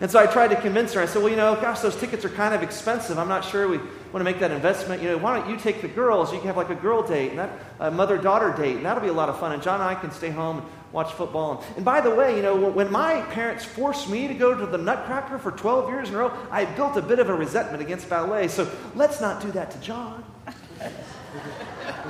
And 0.00 0.08
so 0.08 0.20
I 0.20 0.26
tried 0.26 0.48
to 0.48 0.60
convince 0.60 0.92
her. 0.92 1.00
I 1.00 1.06
said, 1.06 1.22
well, 1.22 1.28
you 1.28 1.36
know, 1.36 1.56
gosh, 1.60 1.80
those 1.80 1.96
tickets 1.96 2.24
are 2.24 2.28
kind 2.28 2.54
of 2.54 2.62
expensive. 2.62 3.18
I'm 3.18 3.26
not 3.26 3.44
sure 3.44 3.66
we 3.66 3.78
want 3.78 4.18
to 4.18 4.22
make 4.22 4.38
that 4.38 4.52
investment. 4.52 5.02
You 5.02 5.08
know, 5.08 5.18
why 5.18 5.36
don't 5.36 5.50
you 5.50 5.56
take 5.56 5.82
the 5.82 5.88
girls? 5.88 6.32
You 6.32 6.38
can 6.38 6.46
have 6.46 6.56
like 6.56 6.70
a 6.70 6.76
girl 6.76 7.02
date 7.02 7.30
and 7.30 7.38
that 7.40 7.50
a 7.80 7.90
mother-daughter 7.90 8.54
date, 8.56 8.76
and 8.76 8.86
that'll 8.86 9.02
be 9.02 9.08
a 9.08 9.12
lot 9.12 9.28
of 9.28 9.40
fun. 9.40 9.50
And 9.50 9.60
John 9.60 9.80
and 9.80 9.90
I 9.90 9.96
can 9.96 10.12
stay 10.12 10.30
home 10.30 10.58
and 10.58 10.66
watch 10.92 11.12
football. 11.12 11.64
And, 11.76 11.84
by 11.84 12.00
the 12.00 12.14
way, 12.14 12.36
you 12.36 12.42
know, 12.42 12.56
when 12.56 12.90
my 12.90 13.22
parents 13.22 13.64
forced 13.64 14.08
me 14.08 14.28
to 14.28 14.34
go 14.34 14.54
to 14.54 14.66
the 14.66 14.78
Nutcracker 14.78 15.38
for 15.38 15.50
12 15.50 15.90
years 15.90 16.08
in 16.08 16.14
a 16.14 16.18
row, 16.18 16.32
I 16.50 16.64
built 16.64 16.96
a 16.96 17.02
bit 17.02 17.18
of 17.18 17.28
a 17.28 17.34
resentment 17.34 17.82
against 17.82 18.08
ballet. 18.08 18.48
So 18.48 18.70
let's 18.94 19.20
not 19.20 19.42
do 19.42 19.50
that 19.52 19.70
to 19.72 19.80
John. 19.80 20.24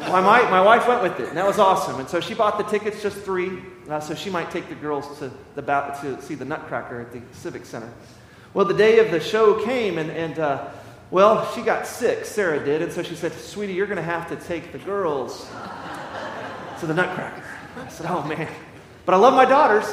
my, 0.00 0.20
my 0.20 0.60
wife 0.60 0.86
went 0.86 1.02
with 1.02 1.18
it, 1.20 1.28
and 1.28 1.36
that 1.36 1.46
was 1.46 1.58
awesome. 1.58 2.00
And 2.00 2.08
so 2.08 2.20
she 2.20 2.34
bought 2.34 2.58
the 2.58 2.64
tickets, 2.64 3.02
just 3.02 3.18
three, 3.18 3.62
uh, 3.88 4.00
so 4.00 4.14
she 4.14 4.30
might 4.30 4.50
take 4.50 4.68
the 4.68 4.74
girls 4.74 5.18
to, 5.18 5.30
the, 5.54 5.62
to 5.62 6.20
see 6.22 6.34
the 6.34 6.44
Nutcracker 6.44 7.00
at 7.00 7.12
the 7.12 7.20
Civic 7.32 7.64
Center. 7.64 7.90
Well, 8.54 8.64
the 8.64 8.74
day 8.74 8.98
of 8.98 9.10
the 9.10 9.20
show 9.20 9.64
came, 9.64 9.98
and, 9.98 10.10
and 10.10 10.38
uh, 10.38 10.68
well, 11.10 11.50
she 11.54 11.62
got 11.62 11.86
sick, 11.86 12.24
Sarah 12.24 12.64
did, 12.64 12.82
and 12.82 12.92
so 12.92 13.02
she 13.02 13.14
said, 13.14 13.32
Sweetie, 13.32 13.74
you're 13.74 13.86
going 13.86 13.96
to 13.96 14.02
have 14.02 14.28
to 14.28 14.36
take 14.36 14.72
the 14.72 14.78
girls 14.78 15.48
to 16.80 16.86
the 16.86 16.94
Nutcracker. 16.94 17.42
I 17.76 17.88
said, 17.88 18.06
Oh, 18.08 18.22
man. 18.24 18.48
But 19.08 19.14
I 19.14 19.20
love 19.20 19.32
my 19.32 19.46
daughters. 19.46 19.86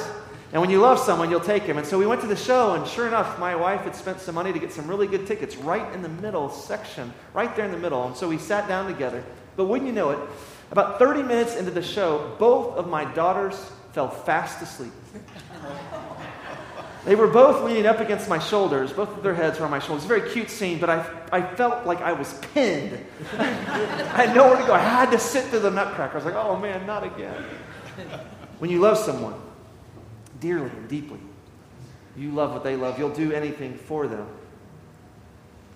And 0.52 0.60
when 0.60 0.70
you 0.70 0.82
love 0.82 1.00
someone, 1.00 1.30
you'll 1.30 1.40
take 1.40 1.66
them. 1.66 1.78
And 1.78 1.88
so 1.88 1.98
we 1.98 2.06
went 2.06 2.20
to 2.20 2.28
the 2.28 2.36
show, 2.36 2.74
and 2.74 2.86
sure 2.86 3.08
enough, 3.08 3.40
my 3.40 3.56
wife 3.56 3.84
had 3.84 3.96
spent 3.96 4.20
some 4.20 4.36
money 4.36 4.52
to 4.52 4.60
get 4.60 4.74
some 4.74 4.90
really 4.90 5.08
good 5.08 5.26
tickets 5.26 5.56
right 5.56 5.90
in 5.94 6.02
the 6.02 6.10
middle 6.10 6.50
section, 6.50 7.14
right 7.34 7.56
there 7.56 7.64
in 7.64 7.72
the 7.72 7.78
middle. 7.78 8.06
And 8.08 8.18
so 8.18 8.28
we 8.28 8.38
sat 8.38 8.68
down 8.68 8.92
together. 8.92 9.24
But 9.56 9.68
wouldn't 9.68 9.88
you 9.88 9.96
know 9.96 10.10
it, 10.10 10.20
about 10.70 11.00
30 11.00 11.24
minutes 11.24 11.56
into 11.56 11.72
the 11.72 11.82
show, 11.82 12.36
both 12.40 12.76
of 12.76 12.90
my 12.90 13.06
daughters 13.14 13.56
fell 13.94 14.10
fast 14.10 14.62
asleep. 14.62 14.92
They 17.06 17.16
were 17.16 17.28
both 17.28 17.64
leaning 17.64 17.86
up 17.86 18.02
against 18.02 18.28
my 18.28 18.40
shoulders. 18.40 18.92
Both 18.92 19.16
of 19.16 19.24
their 19.24 19.34
heads 19.34 19.60
were 19.60 19.66
on 19.66 19.72
my 19.72 19.80
shoulders. 19.80 20.04
Very 20.04 20.30
cute 20.30 20.50
scene, 20.50 20.78
but 20.78 20.90
I, 20.90 21.10
I 21.32 21.42
felt 21.56 21.86
like 21.86 22.02
I 22.02 22.12
was 22.12 22.34
pinned. 22.54 23.00
I 23.38 24.26
had 24.26 24.36
nowhere 24.36 24.60
to 24.60 24.68
go. 24.68 24.74
I 24.74 24.80
had 24.80 25.10
to 25.12 25.20
sit 25.20 25.46
through 25.46 25.60
the 25.60 25.72
nutcracker. 25.72 26.12
I 26.12 26.16
was 26.16 26.26
like, 26.26 26.36
oh 26.36 26.60
man, 26.60 26.86
not 26.86 27.06
again. 27.06 27.46
When 28.60 28.70
you 28.70 28.80
love 28.80 28.98
someone 28.98 29.36
dearly 30.40 30.70
and 30.70 30.88
deeply, 30.88 31.20
you 32.16 32.32
love 32.32 32.54
what 32.54 32.64
they 32.64 32.76
love, 32.76 32.98
you'll 32.98 33.10
do 33.10 33.34
anything 33.34 33.74
for 33.74 34.08
them. 34.08 34.28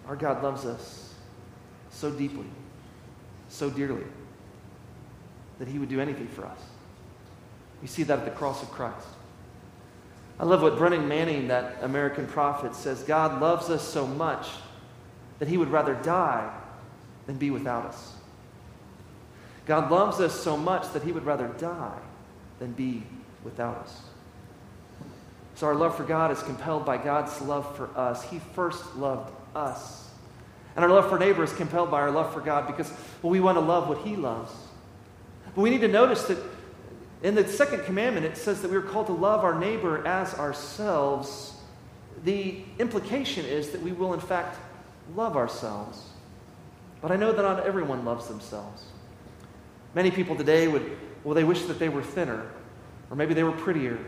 Our 0.07 0.15
God 0.15 0.41
loves 0.41 0.65
us 0.65 1.13
so 1.91 2.11
deeply, 2.11 2.45
so 3.49 3.69
dearly, 3.69 4.05
that 5.59 5.67
he 5.67 5.77
would 5.77 5.89
do 5.89 5.99
anything 5.99 6.27
for 6.27 6.45
us. 6.45 6.59
We 7.81 7.87
see 7.87 8.03
that 8.03 8.19
at 8.19 8.25
the 8.25 8.31
cross 8.31 8.63
of 8.63 8.71
Christ. 8.71 9.07
I 10.39 10.45
love 10.45 10.61
what 10.61 10.77
Brennan 10.77 11.07
Manning, 11.07 11.49
that 11.49 11.77
American 11.81 12.25
prophet, 12.25 12.73
says 12.73 13.03
God 13.03 13.41
loves 13.41 13.69
us 13.69 13.85
so 13.85 14.07
much 14.07 14.47
that 15.39 15.49
he 15.49 15.57
would 15.57 15.69
rather 15.69 15.95
die 15.95 16.49
than 17.27 17.35
be 17.35 17.51
without 17.51 17.85
us. 17.85 18.13
God 19.65 19.91
loves 19.91 20.19
us 20.19 20.33
so 20.33 20.55
much 20.55 20.91
that 20.93 21.03
he 21.03 21.11
would 21.11 21.25
rather 21.25 21.47
die 21.47 21.99
than 22.59 22.73
be 22.73 23.03
without 23.43 23.77
us. 23.77 24.01
So 25.55 25.67
our 25.67 25.75
love 25.75 25.97
for 25.97 26.03
God 26.03 26.31
is 26.31 26.41
compelled 26.43 26.85
by 26.85 26.97
God's 26.97 27.41
love 27.41 27.75
for 27.75 27.89
us. 27.97 28.23
He 28.23 28.39
first 28.53 28.95
loved 28.95 29.33
us. 29.55 30.09
And 30.75 30.85
our 30.85 30.91
love 30.91 31.09
for 31.09 31.19
neighbor 31.19 31.43
is 31.43 31.51
compelled 31.53 31.91
by 31.91 31.99
our 31.99 32.11
love 32.11 32.33
for 32.33 32.39
God 32.39 32.67
because 32.67 32.91
well, 33.21 33.31
we 33.31 33.39
want 33.39 33.57
to 33.57 33.61
love 33.61 33.89
what 33.89 33.99
he 33.99 34.15
loves. 34.15 34.51
But 35.55 35.61
we 35.61 35.69
need 35.69 35.81
to 35.81 35.87
notice 35.87 36.23
that 36.25 36.37
in 37.21 37.35
the 37.35 37.45
second 37.47 37.83
commandment, 37.83 38.25
it 38.25 38.37
says 38.37 38.61
that 38.61 38.71
we 38.71 38.77
are 38.77 38.81
called 38.81 39.07
to 39.07 39.13
love 39.13 39.43
our 39.43 39.59
neighbor 39.59 40.05
as 40.07 40.33
ourselves. 40.35 41.53
The 42.23 42.63
implication 42.79 43.45
is 43.45 43.71
that 43.71 43.81
we 43.81 43.91
will, 43.91 44.13
in 44.13 44.21
fact, 44.21 44.57
love 45.15 45.35
ourselves. 45.35 46.09
But 47.01 47.11
I 47.11 47.15
know 47.15 47.31
that 47.33 47.41
not 47.41 47.65
everyone 47.65 48.05
loves 48.05 48.27
themselves. 48.27 48.83
Many 49.95 50.11
people 50.11 50.35
today 50.35 50.67
would, 50.67 50.97
well, 51.23 51.35
they 51.35 51.43
wish 51.43 51.63
that 51.63 51.79
they 51.79 51.89
were 51.89 52.03
thinner, 52.03 52.49
or 53.09 53.15
maybe 53.15 53.33
they 53.33 53.43
were 53.43 53.51
prettier, 53.51 53.99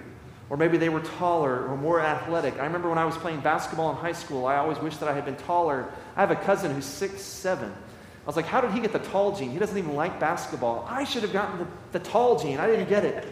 or 0.50 0.58
maybe 0.58 0.78
they 0.78 0.90
were 0.90 1.00
taller 1.00 1.68
or 1.68 1.78
more 1.78 2.02
athletic. 2.02 2.56
I 2.60 2.66
remember 2.66 2.90
when 2.90 2.98
I 2.98 3.06
was 3.06 3.18
playing 3.18 3.42
basketball 3.42 3.92
in 3.92 3.98
high 3.98 4.12
school, 4.12 4.46
I 4.46 4.58
always 4.58 4.78
wished 4.80 5.00
that 5.00 5.10
I 5.10 5.14
had 5.14 5.26
been 5.26 5.38
taller. 5.38 5.90
I 6.16 6.22
have 6.22 6.32
a 6.32 6.36
cousin 6.36 6.74
who's 6.74 6.86
six 6.86 7.22
seven. 7.22 7.72
I 7.72 8.26
was 8.26 8.36
like, 8.36 8.46
how 8.46 8.62
did 8.62 8.72
he 8.72 8.80
get 8.80 8.94
the 8.94 9.00
tall 9.00 9.36
gene? 9.36 9.52
He 9.52 9.58
doesn't 9.58 9.78
even 9.78 9.96
like 9.96 10.20
basketball. 10.20 10.86
I 10.88 11.06
should 11.06 11.24
have 11.24 11.34
gotten 11.34 11.60
the, 11.60 11.68
the 11.94 12.00
tall 12.00 12.38
gene. 12.38 12.60
I 12.60 12.68
didn't 12.68 12.88
get 12.88 13.04
it. 13.04 13.26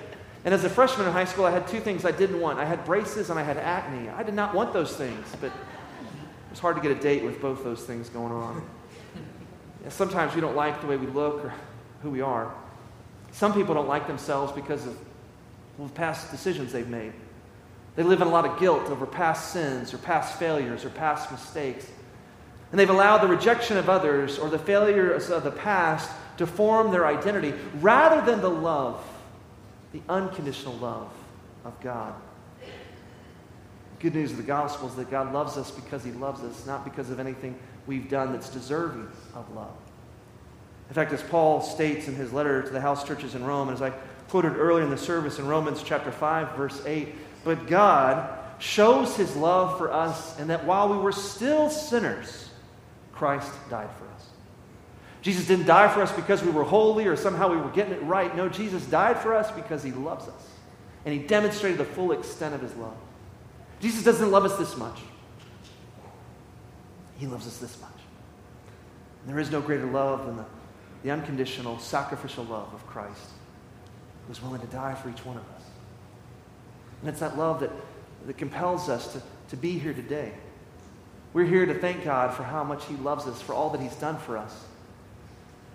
And 0.46 0.54
as 0.54 0.64
a 0.64 0.70
freshman 0.70 1.06
in 1.06 1.14
high 1.14 1.26
school, 1.26 1.46
I 1.46 1.52
had 1.52 1.68
two 1.68 1.80
things 1.80 2.06
I 2.06 2.12
didn't 2.12 2.40
want 2.40 2.60
I 2.60 2.66
had 2.66 2.86
braces 2.86 3.30
and 3.30 3.38
I 3.38 3.44
had 3.44 3.58
acne. 3.58 4.10
I 4.10 4.24
did 4.24 4.34
not 4.34 4.56
want 4.56 4.74
those 4.74 4.96
things, 4.96 5.28
but 5.40 5.48
it 5.48 6.50
was 6.50 6.60
hard 6.60 6.76
to 6.78 6.82
get 6.82 6.92
a 6.92 7.00
date 7.00 7.24
with 7.24 7.42
both 7.42 7.64
those 7.64 7.84
things 7.84 8.10
going 8.10 8.32
on. 8.32 8.68
Sometimes 9.90 10.36
we 10.36 10.42
don't 10.42 10.56
like 10.56 10.82
the 10.82 10.88
way 10.88 10.98
we 10.98 11.08
look 11.08 11.44
or 11.44 11.54
who 12.02 12.10
we 12.10 12.22
are. 12.22 12.54
Some 13.32 13.54
people 13.54 13.76
don't 13.76 13.88
like 13.88 14.08
themselves 14.08 14.52
because 14.52 14.86
of 14.86 14.98
past 15.96 16.32
decisions 16.32 16.72
they've 16.74 16.88
made. 16.88 17.14
They 17.96 18.04
live 18.04 18.22
in 18.22 18.28
a 18.28 18.32
lot 18.32 18.46
of 18.46 18.60
guilt 18.60 18.90
over 18.90 19.06
past 19.06 19.52
sins 19.52 19.94
or 19.94 19.98
past 19.98 20.38
failures 20.38 20.86
or 20.86 20.90
past 20.90 21.32
mistakes. 21.32 21.90
And 22.72 22.80
they've 22.80 22.90
allowed 22.90 23.20
the 23.20 23.28
rejection 23.28 23.78
of 23.78 23.90
others 23.90 24.38
or 24.38 24.50
the 24.50 24.60
failures 24.60 25.30
of 25.30 25.44
the 25.44 25.52
past 25.52 26.12
to 26.38 26.46
form 26.46 26.92
their 26.92 27.06
identity 27.08 27.54
rather 27.82 28.22
than 28.26 28.42
the 28.42 28.50
love, 28.50 29.04
the 29.92 30.02
unconditional 30.08 30.76
love 30.76 31.12
of 31.66 31.80
God. 31.82 32.14
Good 34.00 34.16
news 34.16 34.32
of 34.32 34.38
the 34.38 34.44
gospel 34.44 34.88
is 34.88 34.96
that 34.96 35.12
God 35.12 35.34
loves 35.34 35.58
us 35.58 35.72
because 35.72 36.04
he 36.04 36.12
loves 36.12 36.42
us, 36.42 36.66
not 36.66 36.86
because 36.86 37.10
of 37.10 37.20
anything 37.20 37.60
we've 37.86 38.10
done 38.10 38.32
that's 38.32 38.50
deserving 38.50 39.10
of 39.36 39.54
love. 39.54 39.76
In 40.90 40.96
fact, 40.96 41.14
as 41.14 41.22
Paul 41.22 41.62
states 41.62 42.08
in 42.08 42.16
his 42.16 42.34
letter 42.34 42.64
to 42.64 42.70
the 42.70 42.82
house 42.82 43.04
churches 43.04 43.36
in 43.36 43.46
Rome, 43.46 43.70
and 43.70 43.76
as 43.76 43.82
I 43.82 43.92
quoted 44.30 44.56
earlier 44.56 44.84
in 44.84 44.90
the 44.90 44.98
service 44.98 45.40
in 45.40 45.48
Romans 45.48 45.84
chapter 45.84 46.12
5, 46.12 46.56
verse 46.56 46.82
8, 46.86 47.14
but 47.44 47.68
God 47.68 48.38
shows 48.60 49.16
his 49.16 49.36
love 49.36 49.78
for 49.78 49.92
us, 49.92 50.38
and 50.40 50.50
that 50.50 50.66
while 50.66 50.90
we 50.90 50.98
were 50.98 51.12
still 51.12 51.70
sinners, 51.70 52.50
Christ 53.14 53.52
died 53.70 53.90
for 53.98 54.06
us. 54.16 54.30
Jesus 55.22 55.48
didn't 55.48 55.66
die 55.66 55.94
for 55.94 56.02
us 56.02 56.12
because 56.12 56.44
we 56.44 56.52
were 56.52 56.64
holy 56.64 57.06
or 57.06 57.16
somehow 57.16 57.50
we 57.50 57.58
were 57.58 57.70
getting 57.70 57.94
it 57.94 58.02
right. 58.04 58.36
No, 58.36 58.48
Jesus 58.48 58.86
died 58.86 59.20
for 59.20 59.36
us 59.36 59.52
because 59.52 59.84
he 59.84 59.92
loves 59.92 60.28
us. 60.28 60.48
And 61.06 61.14
he 61.14 61.20
demonstrated 61.28 61.78
the 61.78 61.86
full 61.86 62.14
extent 62.14 62.56
of 62.56 62.62
his 62.62 62.74
love. 62.76 62.96
Jesus 63.82 64.04
doesn't 64.04 64.32
love 64.32 64.46
us 64.46 64.58
this 64.58 64.78
much, 64.78 65.00
he 67.18 67.28
loves 67.28 67.48
us 67.48 67.58
this 67.58 67.80
much. 67.82 67.90
And 69.22 69.34
there 69.34 69.40
is 69.40 69.52
no 69.52 69.60
greater 69.60 69.86
love 69.86 70.26
than 70.26 70.38
the, 70.38 70.46
the 71.04 71.12
unconditional, 71.12 71.80
sacrificial 71.80 72.44
love 72.46 72.74
of 72.74 72.86
Christ 72.88 73.30
who 74.26 74.30
was 74.30 74.42
willing 74.42 74.62
to 74.62 74.68
die 74.68 74.96
for 74.96 75.10
each 75.10 75.26
one 75.26 75.38
of 75.38 75.44
us. 75.56 75.64
And 77.02 77.10
it's 77.10 77.20
that 77.20 77.38
love 77.38 77.62
that, 77.62 77.72
that 78.28 78.38
compels 78.38 78.90
us 78.90 79.14
to, 79.14 79.22
to 79.50 79.58
be 79.58 79.80
here 79.80 79.94
today. 79.94 80.34
We're 81.34 81.46
here 81.46 81.66
to 81.66 81.74
thank 81.74 82.04
God 82.04 82.34
for 82.34 82.44
how 82.44 82.64
much 82.64 82.86
He 82.86 82.96
loves 82.96 83.28
us, 83.28 83.42
for 83.42 83.54
all 83.54 83.70
that 83.70 83.82
He's 83.82 83.96
done 83.96 84.18
for 84.18 84.38
us. 84.38 84.66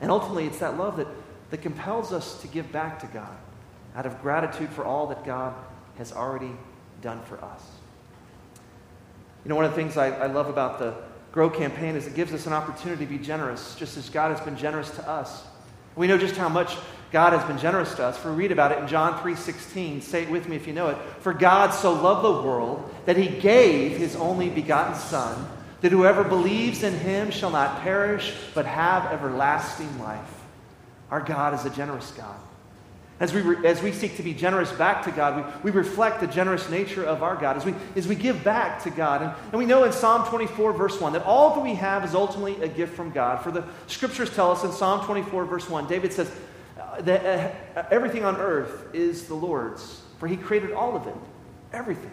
And 0.01 0.11
ultimately, 0.11 0.47
it's 0.47 0.59
that 0.59 0.77
love 0.77 0.97
that, 0.97 1.07
that 1.51 1.63
compels 1.63 2.13
us 2.13 2.41
to 2.43 2.49
give 2.49 2.71
back 2.73 2.99
to 3.01 3.07
God 3.07 3.37
out 3.95 4.07
of 4.07 4.21
gratitude 4.21 4.71
for 4.71 4.85
all 4.85 5.07
that 5.07 5.25
God 5.25 5.55
has 5.97 6.13
already 6.13 6.51
done 7.01 7.23
for 7.23 7.43
us. 7.43 7.63
You 9.45 9.51
know, 9.51 9.57
one 9.57 9.65
of 9.65 9.71
the 9.71 9.77
things 9.77 9.97
I, 9.97 10.09
I 10.09 10.27
love 10.27 10.49
about 10.49 10.79
the 10.79 10.95
Grow 11.35 11.51
campaign 11.51 11.97
is 11.97 12.07
it 12.07 12.15
gives 12.15 12.33
us 12.33 12.47
an 12.47 12.53
opportunity 12.53 13.05
to 13.05 13.11
be 13.11 13.19
generous, 13.19 13.75
just 13.75 13.97
as 13.97 14.09
God 14.09 14.31
has 14.31 14.41
been 14.41 14.57
generous 14.57 14.89
to 14.91 15.09
us. 15.11 15.43
We 15.97 16.07
know 16.07 16.17
just 16.17 16.37
how 16.37 16.49
much 16.49 16.77
God 17.11 17.33
has 17.33 17.43
been 17.43 17.59
generous 17.59 17.93
to 17.97 18.05
us. 18.05 18.17
For 18.17 18.31
we 18.31 18.37
read 18.37 18.53
about 18.53 18.71
it 18.71 18.79
in 18.79 18.87
John 18.87 19.21
3:16. 19.21 20.01
Say 20.01 20.23
it 20.23 20.31
with 20.31 20.49
me 20.49 20.55
if 20.55 20.69
you 20.69 20.73
know 20.73 20.91
it. 20.91 20.97
For 21.23 21.35
God 21.35 21.75
so 21.75 21.93
loved 21.93 22.25
the 22.25 22.49
world 22.49 22.89
that 23.07 23.17
he 23.17 23.27
gave 23.27 23.97
his 23.97 24.15
only 24.15 24.49
begotten 24.49 24.95
son, 24.95 25.49
that 25.81 25.91
whoever 25.91 26.23
believes 26.23 26.85
in 26.85 26.97
him 27.01 27.33
shall 27.33 27.51
not 27.51 27.81
perish 27.81 28.33
but 28.55 28.65
have 28.65 29.07
everlasting 29.07 29.99
life. 29.99 30.21
Our 31.11 31.21
God 31.21 31.53
is 31.55 31.65
a 31.65 31.71
generous 31.71 32.13
God. 32.13 32.37
As 33.21 33.33
we, 33.33 33.43
re- 33.43 33.67
as 33.67 33.81
we 33.81 33.93
seek 33.93 34.17
to 34.17 34.25
be 34.25 34.35
generous 34.35 34.73
back 34.73 35.05
to 35.05 35.13
God, 35.13 35.63
we, 35.63 35.71
we 35.71 35.79
reflect 35.79 36.21
the 36.21 36.27
generous 36.27 36.69
nature 36.69 37.05
of 37.05 37.23
our 37.23 37.37
God 37.37 37.57
as 37.57 37.65
we, 37.65 37.75
as 37.95 38.09
we 38.09 38.17
give 38.17 38.43
back 38.43 38.83
to 38.83 38.91
God. 38.91 39.23
And, 39.23 39.33
and 39.53 39.59
we 39.59 39.67
know 39.67 39.85
in 39.85 39.93
Psalm 39.93 40.29
24, 40.29 40.73
verse 40.73 41.01
1, 41.01 41.13
that 41.13 41.23
all 41.23 41.55
that 41.55 41.61
we 41.61 41.75
have 41.75 42.05
is 42.05 42.15
ultimately 42.15 42.61
a 42.63 42.69
gift 42.69 42.95
from 42.95 43.13
God. 43.13 43.43
For 43.43 43.53
the 43.53 43.65
scriptures 43.87 44.35
tell 44.35 44.51
us 44.51 44.65
in 44.65 44.73
Psalm 44.73 45.07
24, 45.07 45.45
verse 45.45 45.71
1, 45.71 45.87
David 45.87 46.13
says, 46.13 46.31
that 47.01 47.55
uh, 47.77 47.85
everything 47.91 48.25
on 48.25 48.37
earth 48.37 48.95
is 48.95 49.27
the 49.27 49.35
Lord's, 49.35 50.03
for 50.19 50.29
He 50.29 50.37
created 50.37 50.73
all 50.73 50.97
of 50.97 51.07
it, 51.07 51.15
everything. 51.73 52.11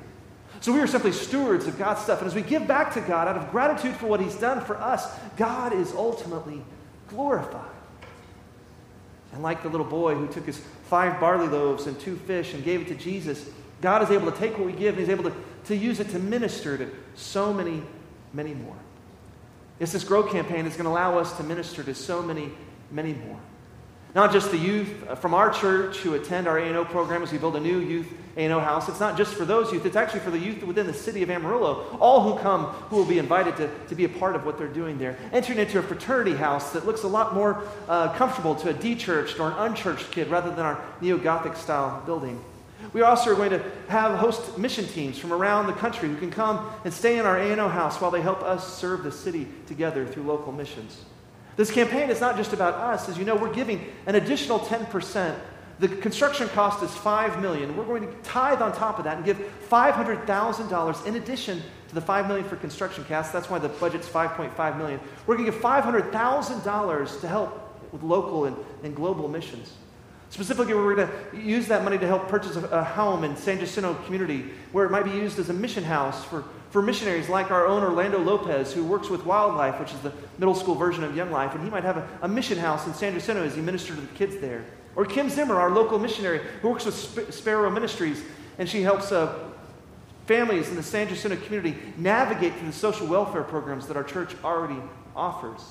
So 0.60 0.72
we 0.72 0.80
are 0.80 0.88
simply 0.88 1.12
stewards 1.12 1.66
of 1.66 1.78
God's 1.78 2.02
stuff. 2.02 2.20
And 2.20 2.28
as 2.28 2.36
we 2.36 2.42
give 2.42 2.68
back 2.68 2.94
to 2.94 3.02
God 3.02 3.28
out 3.28 3.38
of 3.38 3.52
gratitude 3.52 3.96
for 3.96 4.08
what 4.08 4.20
He's 4.20 4.36
done 4.36 4.64
for 4.64 4.78
us, 4.78 5.08
God 5.38 5.74
is 5.74 5.92
ultimately 5.94 6.62
glorified. 7.08 7.66
And 9.34 9.42
like 9.42 9.64
the 9.64 9.70
little 9.70 9.86
boy 9.86 10.16
who 10.16 10.28
took 10.28 10.46
his 10.46 10.62
five 10.92 11.22
barley 11.22 11.48
loaves 11.48 11.88
and 11.88 11.98
two 12.02 12.18
fish 12.18 12.54
and 12.54 12.66
gave 12.66 12.82
it 12.82 12.88
to 12.90 12.96
Jesus, 12.96 13.50
God 13.80 14.04
is 14.04 14.10
able 14.10 14.30
to 14.30 14.38
take 14.38 14.58
what 14.58 14.66
we 14.66 14.74
give 14.74 14.98
and 14.98 15.00
He's 15.00 15.08
able 15.08 15.24
to, 15.24 15.34
to 15.68 15.76
use 15.76 16.02
it 16.02 16.10
to 16.10 16.20
minister 16.20 16.78
to 16.78 16.92
so 17.16 17.54
many, 17.54 17.82
many 18.34 18.54
more. 18.54 18.76
Yes, 19.80 19.94
this 19.94 20.04
Grow 20.04 20.22
campaign 20.22 20.66
is 20.66 20.74
going 20.74 20.84
to 20.84 20.90
allow 20.90 21.18
us 21.18 21.32
to 21.38 21.44
minister 21.44 21.82
to 21.82 21.96
so 21.96 22.22
many, 22.22 22.52
many 22.92 23.14
more. 23.14 23.40
Not 24.14 24.34
just 24.34 24.52
the 24.52 24.58
youth 24.58 25.08
uh, 25.08 25.16
from 25.16 25.34
our 25.34 25.50
church 25.50 25.98
who 25.98 26.16
attend 26.16 26.48
our 26.48 26.58
A&O 26.60 26.84
program 26.86 27.24
as 27.24 27.32
we 27.32 27.38
build 27.38 27.56
a 27.56 27.60
new 27.60 27.80
youth 27.80 28.08
A&O 28.36 28.60
house. 28.60 28.90
It's 28.90 29.00
not 29.00 29.18
just 29.18 29.34
for 29.34 29.46
those 29.46 29.72
youth. 29.72 29.86
It's 29.86 29.96
actually 29.96 30.20
for 30.22 30.32
the 30.32 30.40
youth 30.40 30.64
within 30.64 30.88
the 30.88 30.94
city 30.94 31.24
of 31.24 31.30
Amarillo. 31.30 31.98
All 32.00 32.22
who 32.22 32.42
come 32.42 32.66
who 32.66 32.98
will 32.98 33.06
be 33.06 33.20
invited 33.20 33.56
to, 33.58 33.70
to 33.88 33.96
be 33.96 34.04
a 34.04 34.10
part 34.10 34.36
of 34.36 34.46
what 34.46 34.58
they're 34.58 34.68
doing 34.68 34.98
there. 34.98 35.18
Entering 35.32 35.60
into 35.60 35.80
a 35.80 35.82
fraternity 35.82 36.36
house 36.36 36.74
that 36.74 36.86
looks 36.86 37.04
a 37.04 37.08
lot 37.08 37.34
more 37.34 37.64
uh, 37.88 38.14
comfortable 38.14 38.56
to 38.56 38.70
a 38.70 38.74
de-churched 38.74 39.40
or 39.40 39.52
an 39.52 39.58
unchurched 39.60 40.12
kid 40.12 40.28
rather 40.28 40.50
than 40.50 40.66
our 40.66 40.82
neo-Gothic 41.00 41.56
style 41.56 42.02
building. 42.06 42.44
We 42.94 43.04
also 43.04 43.32
are 43.32 43.36
going 43.36 43.52
to 43.52 43.64
have 43.88 44.18
host 44.18 44.58
mission 44.58 44.88
teams 44.88 45.18
from 45.18 45.32
around 45.32 45.68
the 45.68 45.74
country 45.74 46.10
who 46.10 46.18
can 46.18 46.32
come 46.32 46.70
and 46.84 46.94
stay 46.94 47.20
in 47.20 47.26
our 47.26 47.38
A&O 47.38 47.70
house 47.70 48.02
while 48.02 48.12
they 48.12 48.22
help 48.22 48.42
us 48.42 48.78
serve 48.78 49.04
the 49.04 49.12
city 49.12 49.48
together 49.68 50.06
through 50.06 50.24
local 50.24 50.52
missions. 50.52 51.06
This 51.58 51.72
campaign 51.72 52.10
is 52.10 52.22
not 52.22 52.38
just 52.38 52.54
about 52.54 52.76
us. 52.76 53.10
As 53.10 53.18
you 53.18 53.26
know, 53.26 53.36
we're 53.36 53.54
giving 53.54 53.86
an 54.06 54.16
additional 54.16 54.60
10%. 54.60 55.36
The 55.80 55.88
construction 55.88 56.48
cost 56.50 56.84
is 56.84 56.92
5 56.92 57.42
million. 57.42 57.76
We're 57.76 57.86
going 57.86 58.08
to 58.08 58.14
tithe 58.24 58.62
on 58.62 58.72
top 58.72 59.00
of 59.00 59.06
that 59.06 59.18
and 59.18 59.26
give 59.26 59.38
$500,000 59.70 61.06
in 61.08 61.16
addition 61.16 61.62
to 61.90 61.96
the 61.96 62.02
5 62.02 62.28
million 62.28 62.48
for 62.48 62.56
construction 62.56 63.04
costs. 63.06 63.34
That's 63.34 63.50
why 63.50 63.60
the 63.60 63.70
budget's 63.70 64.08
5.5 64.08 64.78
million. 64.78 65.00
We're 65.26 65.38
going 65.38 65.46
to 65.48 65.52
give 65.52 65.62
$500,000 65.62 67.22
to 67.22 67.28
help 67.28 67.92
with 67.92 68.04
local 68.04 68.46
and, 68.46 68.56
and 68.84 68.96
global 68.96 69.28
missions. 69.28 69.74
Specifically, 70.30 70.74
we're 70.74 70.96
going 70.96 71.10
to 71.10 71.38
use 71.38 71.68
that 71.68 71.84
money 71.84 71.98
to 71.98 72.08
help 72.08 72.30
purchase 72.30 72.56
a, 72.56 72.66
a, 72.68 72.84
home 72.84 73.26
in 73.26 73.36
San 73.36 73.60
Jacinto 73.60 73.96
community 74.06 74.46
where 74.72 74.86
it 74.86 74.90
might 74.90 75.04
be 75.04 75.12
used 75.12 75.40
as 75.40 75.50
a 75.50 75.54
mission 75.54 75.84
house 75.84 76.24
for, 76.24 76.46
for 76.72 76.82
missionaries 76.82 77.30
like 77.30 77.52
our 77.52 77.68
own 77.68 77.84
Orlando 77.84 78.18
Lopez, 78.18 78.74
who 78.74 78.84
works 78.84 79.10
with 79.10 79.22
WyldLife, 79.22 79.80
which 79.80 79.94
is 79.94 80.00
the 80.00 80.14
middle 80.38 80.56
school 80.56 80.76
version 80.76 81.04
of 81.04 81.16
Young 81.16 81.30
Life. 81.30 81.54
And 81.54 81.64
he 81.64 81.70
might 81.70 81.84
have 81.84 81.98
a, 81.98 82.08
a 82.22 82.28
mission 82.28 82.58
house 82.58 82.88
in 82.88 82.94
San 82.94 83.14
Jacinto 83.14 83.44
as 83.44 83.56
he 83.56 83.62
ministers 83.62 83.98
to 83.98 84.02
the 84.02 84.14
kids 84.14 84.38
there. 84.38 84.66
Or 84.96 85.06
Kim 85.06 85.30
Zimmer, 85.30 85.60
our 85.60 85.70
local 85.70 86.00
missionary, 86.00 86.42
who 86.62 86.70
works 86.70 86.86
with 86.86 86.96
Sp- 86.96 87.32
Sparrow 87.32 87.70
Ministries, 87.70 88.24
and 88.58 88.68
she 88.68 88.82
helps 88.82 89.12
uh, 89.12 89.52
families 90.28 90.70
in 90.70 90.76
the 90.76 90.84
San 90.84 91.08
Jacinto 91.08 91.38
community 91.38 91.78
navigate 91.98 92.56
through 92.56 92.68
the 92.68 92.74
social 92.74 93.08
welfare 93.08 93.44
programs 93.44 93.88
that 93.88 93.98
our 93.98 94.04
church 94.04 94.34
already 94.44 94.82
offers. 95.16 95.62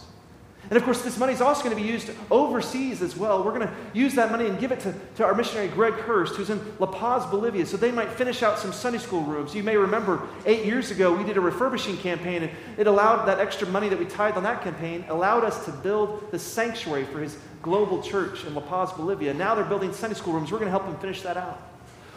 And 0.69 0.77
of 0.77 0.85
course, 0.85 1.03
this 1.03 1.19
money 1.19 1.33
is 1.33 1.41
also 1.41 1.65
going 1.65 1.77
to 1.77 1.83
be 1.83 1.89
used 1.89 2.11
overseas 2.31 3.03
as 3.03 3.17
well. 3.17 3.43
We're 3.43 3.59
going 3.59 3.67
to 3.67 3.75
use 3.93 4.15
that 4.15 4.31
money 4.31 4.47
and 4.47 4.59
give 4.59 4.71
it 4.71 4.79
to, 4.81 4.95
to 5.17 5.25
our 5.25 5.35
missionary 5.35 5.67
Greg 5.67 5.95
Hurst, 5.95 6.37
who's 6.37 6.51
in 6.51 6.61
La 6.79 6.87
Paz, 6.87 7.27
Bolivia, 7.27 7.67
so 7.67 7.77
they 7.77 7.91
might 7.91 8.09
finish 8.11 8.43
out 8.45 8.59
some 8.59 8.73
Sunday 8.73 8.99
school 8.99 9.23
rooms. 9.23 9.53
You 9.53 9.65
may 9.65 9.77
remember 9.77 10.29
eight 10.47 10.65
years 10.65 10.93
ago, 10.93 11.13
we 11.13 11.25
did 11.25 11.37
a 11.37 11.41
refurbishing 11.41 11.97
campaign, 11.97 12.45
and 12.45 12.53
it 12.77 12.87
allowed 12.87 13.27
that 13.27 13.41
extra 13.41 13.67
money 13.67 13.89
that 13.89 13.99
we 13.99 14.05
tithed 14.05 14.37
on 14.37 14.45
that 14.45 14.63
campaign, 14.63 15.05
allowed 15.09 15.43
us 15.43 15.65
to 15.65 15.73
build 15.73 16.31
the 16.31 16.39
sanctuary 16.39 17.05
for 17.05 17.21
his 17.21 17.37
global 17.63 18.03
church 18.03 18.45
in 18.45 18.55
La 18.55 18.63
Paz, 18.63 18.93
Bolivia. 18.93 19.35
Now 19.35 19.55
they're 19.55 19.65
building 19.65 19.93
Sunday 19.93 20.15
school 20.15 20.35
rooms. 20.35 20.53
We're 20.53 20.59
going 20.59 20.73
to 20.73 20.79
help 20.79 20.85
them 20.85 20.99
finish 20.99 21.23
that 21.23 21.37
out. 21.37 21.70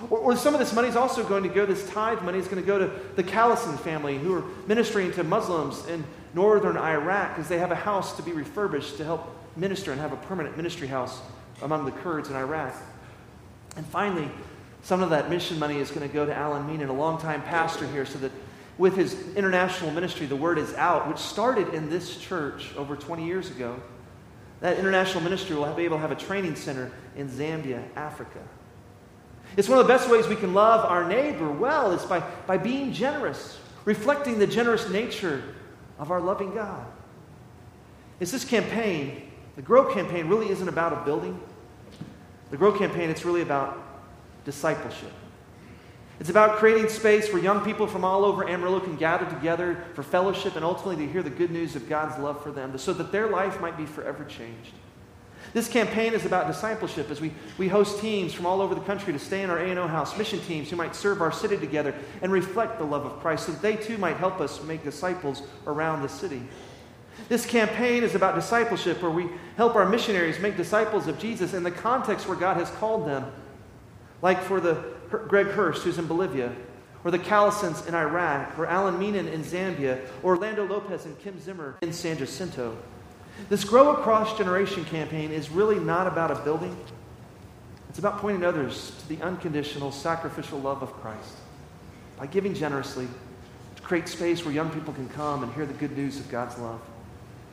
Or, 0.09 0.19
or, 0.19 0.35
some 0.35 0.53
of 0.53 0.59
this 0.59 0.73
money 0.73 0.87
is 0.87 0.95
also 0.95 1.23
going 1.23 1.43
to 1.43 1.49
go, 1.49 1.65
this 1.65 1.87
tithe 1.89 2.21
money 2.21 2.39
is 2.39 2.47
going 2.47 2.61
to 2.61 2.65
go 2.65 2.79
to 2.79 2.91
the 3.15 3.23
Callison 3.23 3.77
family 3.79 4.17
who 4.17 4.33
are 4.35 4.43
ministering 4.67 5.11
to 5.13 5.23
Muslims 5.23 5.85
in 5.87 6.03
northern 6.33 6.77
Iraq 6.77 7.35
because 7.35 7.49
they 7.49 7.59
have 7.59 7.71
a 7.71 7.75
house 7.75 8.15
to 8.17 8.23
be 8.23 8.31
refurbished 8.31 8.97
to 8.97 9.03
help 9.03 9.35
minister 9.55 9.91
and 9.91 10.01
have 10.01 10.13
a 10.13 10.17
permanent 10.17 10.57
ministry 10.57 10.87
house 10.87 11.21
among 11.61 11.85
the 11.85 11.91
Kurds 11.91 12.29
in 12.29 12.35
Iraq. 12.35 12.73
And 13.75 13.85
finally, 13.85 14.29
some 14.83 15.01
of 15.01 15.09
that 15.11 15.29
mission 15.29 15.57
money 15.59 15.77
is 15.77 15.89
going 15.89 16.07
to 16.07 16.13
go 16.13 16.25
to 16.25 16.35
Alan 16.35 16.67
Meenan, 16.67 16.89
a 16.89 16.93
longtime 16.93 17.41
pastor 17.43 17.87
here, 17.87 18.05
so 18.05 18.19
that 18.19 18.31
with 18.77 18.95
his 18.95 19.35
international 19.35 19.91
ministry, 19.91 20.25
the 20.25 20.35
word 20.35 20.57
is 20.57 20.73
out, 20.75 21.07
which 21.07 21.19
started 21.19 21.73
in 21.73 21.89
this 21.89 22.17
church 22.17 22.75
over 22.75 22.95
20 22.95 23.25
years 23.25 23.49
ago. 23.49 23.79
That 24.61 24.79
international 24.79 25.23
ministry 25.23 25.55
will 25.55 25.71
be 25.73 25.85
able 25.85 25.97
to 25.97 26.01
have 26.01 26.11
a 26.11 26.15
training 26.15 26.55
center 26.55 26.91
in 27.15 27.29
Zambia, 27.29 27.83
Africa. 27.95 28.39
It's 29.55 29.69
one 29.69 29.77
of 29.79 29.87
the 29.87 29.93
best 29.93 30.09
ways 30.09 30.27
we 30.27 30.35
can 30.35 30.53
love 30.53 30.85
our 30.89 31.07
neighbor 31.07 31.49
well 31.49 31.91
is 31.91 32.03
by, 32.03 32.21
by 32.47 32.57
being 32.57 32.91
generous, 32.91 33.59
reflecting 33.85 34.39
the 34.39 34.47
generous 34.47 34.89
nature 34.89 35.43
of 35.99 36.11
our 36.11 36.19
loving 36.19 36.53
God. 36.55 36.85
It's 38.19 38.31
this 38.31 38.45
campaign, 38.45 39.31
the 39.55 39.61
Grow 39.61 39.93
campaign 39.93 40.27
really 40.27 40.49
isn't 40.49 40.67
about 40.67 40.93
a 40.93 41.05
building. 41.05 41.39
The 42.49 42.57
Grow 42.57 42.71
campaign, 42.71 43.09
it's 43.09 43.25
really 43.25 43.41
about 43.41 43.77
discipleship. 44.45 45.11
It's 46.19 46.29
about 46.29 46.57
creating 46.57 46.89
space 46.89 47.33
where 47.33 47.41
young 47.41 47.65
people 47.65 47.87
from 47.87 48.05
all 48.05 48.23
over 48.23 48.47
Amarillo 48.47 48.79
can 48.79 48.95
gather 48.95 49.25
together 49.25 49.83
for 49.93 50.03
fellowship 50.03 50.55
and 50.55 50.63
ultimately 50.63 51.05
to 51.05 51.11
hear 51.11 51.23
the 51.23 51.29
good 51.29 51.51
news 51.51 51.75
of 51.75 51.89
God's 51.89 52.17
love 52.21 52.41
for 52.41 52.51
them 52.51 52.77
so 52.77 52.93
that 52.93 53.11
their 53.11 53.27
life 53.27 53.59
might 53.59 53.77
be 53.77 53.85
forever 53.85 54.23
changed. 54.23 54.73
This 55.53 55.67
campaign 55.67 56.13
is 56.13 56.25
about 56.25 56.47
discipleship 56.47 57.11
as 57.11 57.21
we, 57.21 57.31
we 57.59 57.67
host 57.67 57.99
teams 57.99 58.33
from 58.33 58.47
all 58.47 58.59
over 58.59 58.73
the 58.73 58.81
country 58.81 59.13
to 59.13 59.19
stay 59.19 59.43
in 59.43 59.51
our 59.51 59.59
A&O 59.59 59.87
house, 59.87 60.17
mission 60.17 60.39
teams 60.41 60.69
who 60.69 60.75
might 60.75 60.95
serve 60.95 61.21
our 61.21 61.31
city 61.31 61.57
together 61.57 61.93
and 62.23 62.31
reflect 62.31 62.79
the 62.79 62.85
love 62.85 63.05
of 63.05 63.19
Christ 63.19 63.45
so 63.45 63.51
that 63.51 63.61
they 63.61 63.75
too 63.75 63.99
might 63.99 64.17
help 64.17 64.41
us 64.41 64.63
make 64.63 64.83
disciples 64.83 65.43
around 65.67 66.01
the 66.01 66.09
city. 66.09 66.41
This 67.29 67.45
campaign 67.45 68.03
is 68.03 68.15
about 68.15 68.33
discipleship 68.33 69.01
where 69.03 69.11
we 69.11 69.29
help 69.55 69.75
our 69.75 69.87
missionaries 69.87 70.39
make 70.39 70.57
disciples 70.57 71.07
of 71.07 71.19
Jesus 71.19 71.53
in 71.53 71.61
the 71.61 71.71
context 71.71 72.27
where 72.27 72.37
God 72.37 72.57
has 72.57 72.71
called 72.71 73.07
them, 73.07 73.31
like 74.23 74.41
for 74.41 74.59
the 74.59 74.83
Greg 75.09 75.47
Hurst 75.47 75.83
who's 75.83 75.99
in 75.99 76.07
Bolivia, 76.07 76.51
or 77.03 77.11
the 77.11 77.19
Callisons 77.19 77.87
in 77.87 77.93
Iraq, 77.93 78.57
or 78.57 78.65
Alan 78.65 78.97
Meenan 78.97 79.31
in 79.31 79.43
Zambia, 79.43 79.99
or 80.23 80.35
Orlando 80.35 80.65
Lopez 80.65 81.05
and 81.05 81.19
Kim 81.19 81.39
Zimmer 81.39 81.77
in 81.81 81.93
San 81.93 82.17
Jacinto. 82.17 82.75
This 83.49 83.63
Grow 83.63 83.95
Across 83.95 84.37
Generation 84.37 84.85
campaign 84.85 85.31
is 85.31 85.49
really 85.49 85.79
not 85.79 86.07
about 86.07 86.31
a 86.31 86.35
building. 86.35 86.75
It's 87.89 87.99
about 87.99 88.19
pointing 88.19 88.43
others 88.43 88.95
to 88.99 89.09
the 89.09 89.21
unconditional, 89.23 89.91
sacrificial 89.91 90.59
love 90.59 90.81
of 90.81 90.91
Christ. 90.93 91.35
By 92.17 92.27
giving 92.27 92.53
generously 92.53 93.07
to 93.75 93.81
create 93.81 94.07
space 94.07 94.43
where 94.45 94.53
young 94.53 94.69
people 94.69 94.93
can 94.93 95.09
come 95.09 95.43
and 95.43 95.53
hear 95.53 95.65
the 95.65 95.73
good 95.73 95.95
news 95.97 96.19
of 96.19 96.29
God's 96.29 96.57
love. 96.57 96.81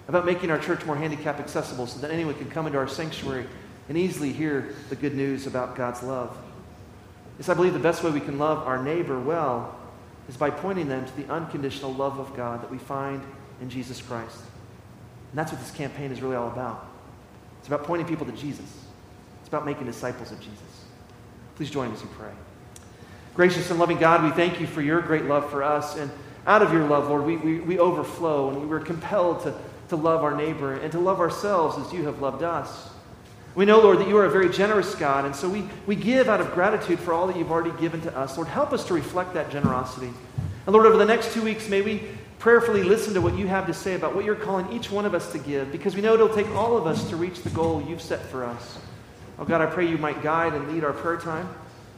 About 0.08 0.24
making 0.24 0.50
our 0.50 0.58
church 0.58 0.84
more 0.86 0.96
handicap 0.96 1.38
accessible 1.38 1.86
so 1.86 2.00
that 2.00 2.10
anyone 2.10 2.34
can 2.34 2.50
come 2.50 2.66
into 2.66 2.78
our 2.78 2.88
sanctuary 2.88 3.46
and 3.88 3.98
easily 3.98 4.32
hear 4.32 4.74
the 4.88 4.96
good 4.96 5.14
news 5.14 5.46
about 5.46 5.76
God's 5.76 6.02
love. 6.02 6.36
Yes, 7.38 7.48
I 7.48 7.54
believe 7.54 7.72
the 7.72 7.78
best 7.78 8.02
way 8.02 8.10
we 8.10 8.20
can 8.20 8.38
love 8.38 8.66
our 8.66 8.82
neighbor 8.82 9.18
well 9.18 9.76
is 10.28 10.36
by 10.36 10.50
pointing 10.50 10.88
them 10.88 11.04
to 11.06 11.16
the 11.16 11.30
unconditional 11.32 11.92
love 11.92 12.18
of 12.18 12.36
God 12.36 12.62
that 12.62 12.70
we 12.70 12.78
find 12.78 13.22
in 13.60 13.68
Jesus 13.68 14.00
Christ. 14.00 14.38
And 15.30 15.38
that's 15.38 15.52
what 15.52 15.60
this 15.60 15.70
campaign 15.70 16.10
is 16.10 16.20
really 16.20 16.36
all 16.36 16.48
about. 16.48 16.86
It's 17.60 17.68
about 17.68 17.84
pointing 17.84 18.06
people 18.06 18.26
to 18.26 18.32
Jesus. 18.32 18.66
It's 19.40 19.48
about 19.48 19.64
making 19.64 19.86
disciples 19.86 20.32
of 20.32 20.40
Jesus. 20.40 20.84
Please 21.56 21.70
join 21.70 21.90
us 21.92 22.02
in 22.02 22.08
pray. 22.08 22.30
Gracious 23.34 23.70
and 23.70 23.78
loving 23.78 23.98
God, 23.98 24.24
we 24.24 24.30
thank 24.30 24.60
you 24.60 24.66
for 24.66 24.82
your 24.82 25.00
great 25.00 25.26
love 25.26 25.50
for 25.50 25.62
us. 25.62 25.96
And 25.96 26.10
out 26.46 26.62
of 26.62 26.72
your 26.72 26.86
love, 26.86 27.08
Lord, 27.08 27.24
we, 27.24 27.36
we, 27.36 27.60
we 27.60 27.78
overflow 27.78 28.48
and 28.48 28.60
we 28.60 28.66
were 28.66 28.80
compelled 28.80 29.42
to, 29.42 29.54
to 29.90 29.96
love 29.96 30.24
our 30.24 30.34
neighbor 30.34 30.74
and 30.74 30.90
to 30.92 30.98
love 30.98 31.20
ourselves 31.20 31.78
as 31.78 31.92
you 31.92 32.04
have 32.06 32.20
loved 32.20 32.42
us. 32.42 32.90
We 33.54 33.64
know, 33.64 33.80
Lord, 33.80 33.98
that 33.98 34.08
you 34.08 34.16
are 34.16 34.26
a 34.26 34.30
very 34.30 34.48
generous 34.48 34.94
God, 34.94 35.24
and 35.24 35.34
so 35.34 35.48
we, 35.48 35.68
we 35.84 35.96
give 35.96 36.28
out 36.28 36.40
of 36.40 36.52
gratitude 36.52 37.00
for 37.00 37.12
all 37.12 37.26
that 37.26 37.36
you've 37.36 37.50
already 37.50 37.76
given 37.80 38.00
to 38.02 38.16
us. 38.16 38.36
Lord, 38.36 38.48
help 38.48 38.72
us 38.72 38.84
to 38.86 38.94
reflect 38.94 39.34
that 39.34 39.50
generosity. 39.50 40.12
And 40.66 40.72
Lord, 40.72 40.86
over 40.86 40.96
the 40.96 41.04
next 41.04 41.34
two 41.34 41.42
weeks, 41.42 41.68
may 41.68 41.82
we 41.82 42.02
prayerfully 42.40 42.82
listen 42.82 43.12
to 43.14 43.20
what 43.20 43.36
you 43.36 43.46
have 43.46 43.66
to 43.66 43.74
say 43.74 43.94
about 43.94 44.16
what 44.16 44.24
you're 44.24 44.34
calling 44.34 44.72
each 44.72 44.90
one 44.90 45.04
of 45.04 45.14
us 45.14 45.30
to 45.30 45.38
give, 45.38 45.70
because 45.70 45.94
we 45.94 46.00
know 46.00 46.14
it'll 46.14 46.34
take 46.34 46.48
all 46.48 46.76
of 46.76 46.86
us 46.86 47.08
to 47.10 47.16
reach 47.16 47.42
the 47.42 47.50
goal 47.50 47.84
you've 47.86 48.00
set 48.00 48.20
for 48.22 48.44
us. 48.44 48.78
Oh 49.38 49.44
God, 49.44 49.60
I 49.60 49.66
pray 49.66 49.86
you 49.86 49.98
might 49.98 50.22
guide 50.22 50.54
and 50.54 50.72
lead 50.72 50.82
our 50.82 50.94
prayer 50.94 51.18
time, 51.18 51.48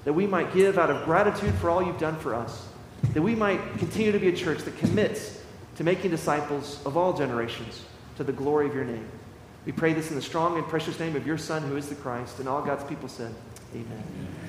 that 0.04 0.12
we 0.12 0.26
might 0.26 0.52
give 0.52 0.78
out 0.78 0.90
of 0.90 1.04
gratitude 1.04 1.54
for 1.54 1.70
all 1.70 1.82
you've 1.82 1.98
done 1.98 2.16
for 2.18 2.34
us, 2.34 2.68
that 3.14 3.22
we 3.22 3.36
might 3.36 3.60
continue 3.78 4.10
to 4.10 4.18
be 4.18 4.28
a 4.28 4.36
church 4.36 4.58
that 4.64 4.76
commits 4.78 5.42
to 5.76 5.84
making 5.84 6.10
disciples 6.10 6.80
of 6.84 6.96
all 6.96 7.12
generations 7.12 7.84
to 8.16 8.24
the 8.24 8.32
glory 8.32 8.66
of 8.66 8.74
your 8.74 8.84
name. 8.84 9.08
We 9.64 9.70
pray 9.70 9.92
this 9.92 10.10
in 10.10 10.16
the 10.16 10.22
strong 10.22 10.58
and 10.58 10.66
precious 10.66 10.98
name 10.98 11.14
of 11.14 11.24
your 11.24 11.38
Son, 11.38 11.62
who 11.62 11.76
is 11.76 11.88
the 11.88 11.94
Christ, 11.94 12.40
and 12.40 12.48
all 12.48 12.62
God's 12.62 12.84
people 12.84 13.08
said, 13.08 13.32
Amen. 13.74 13.86
Amen. 13.86 14.42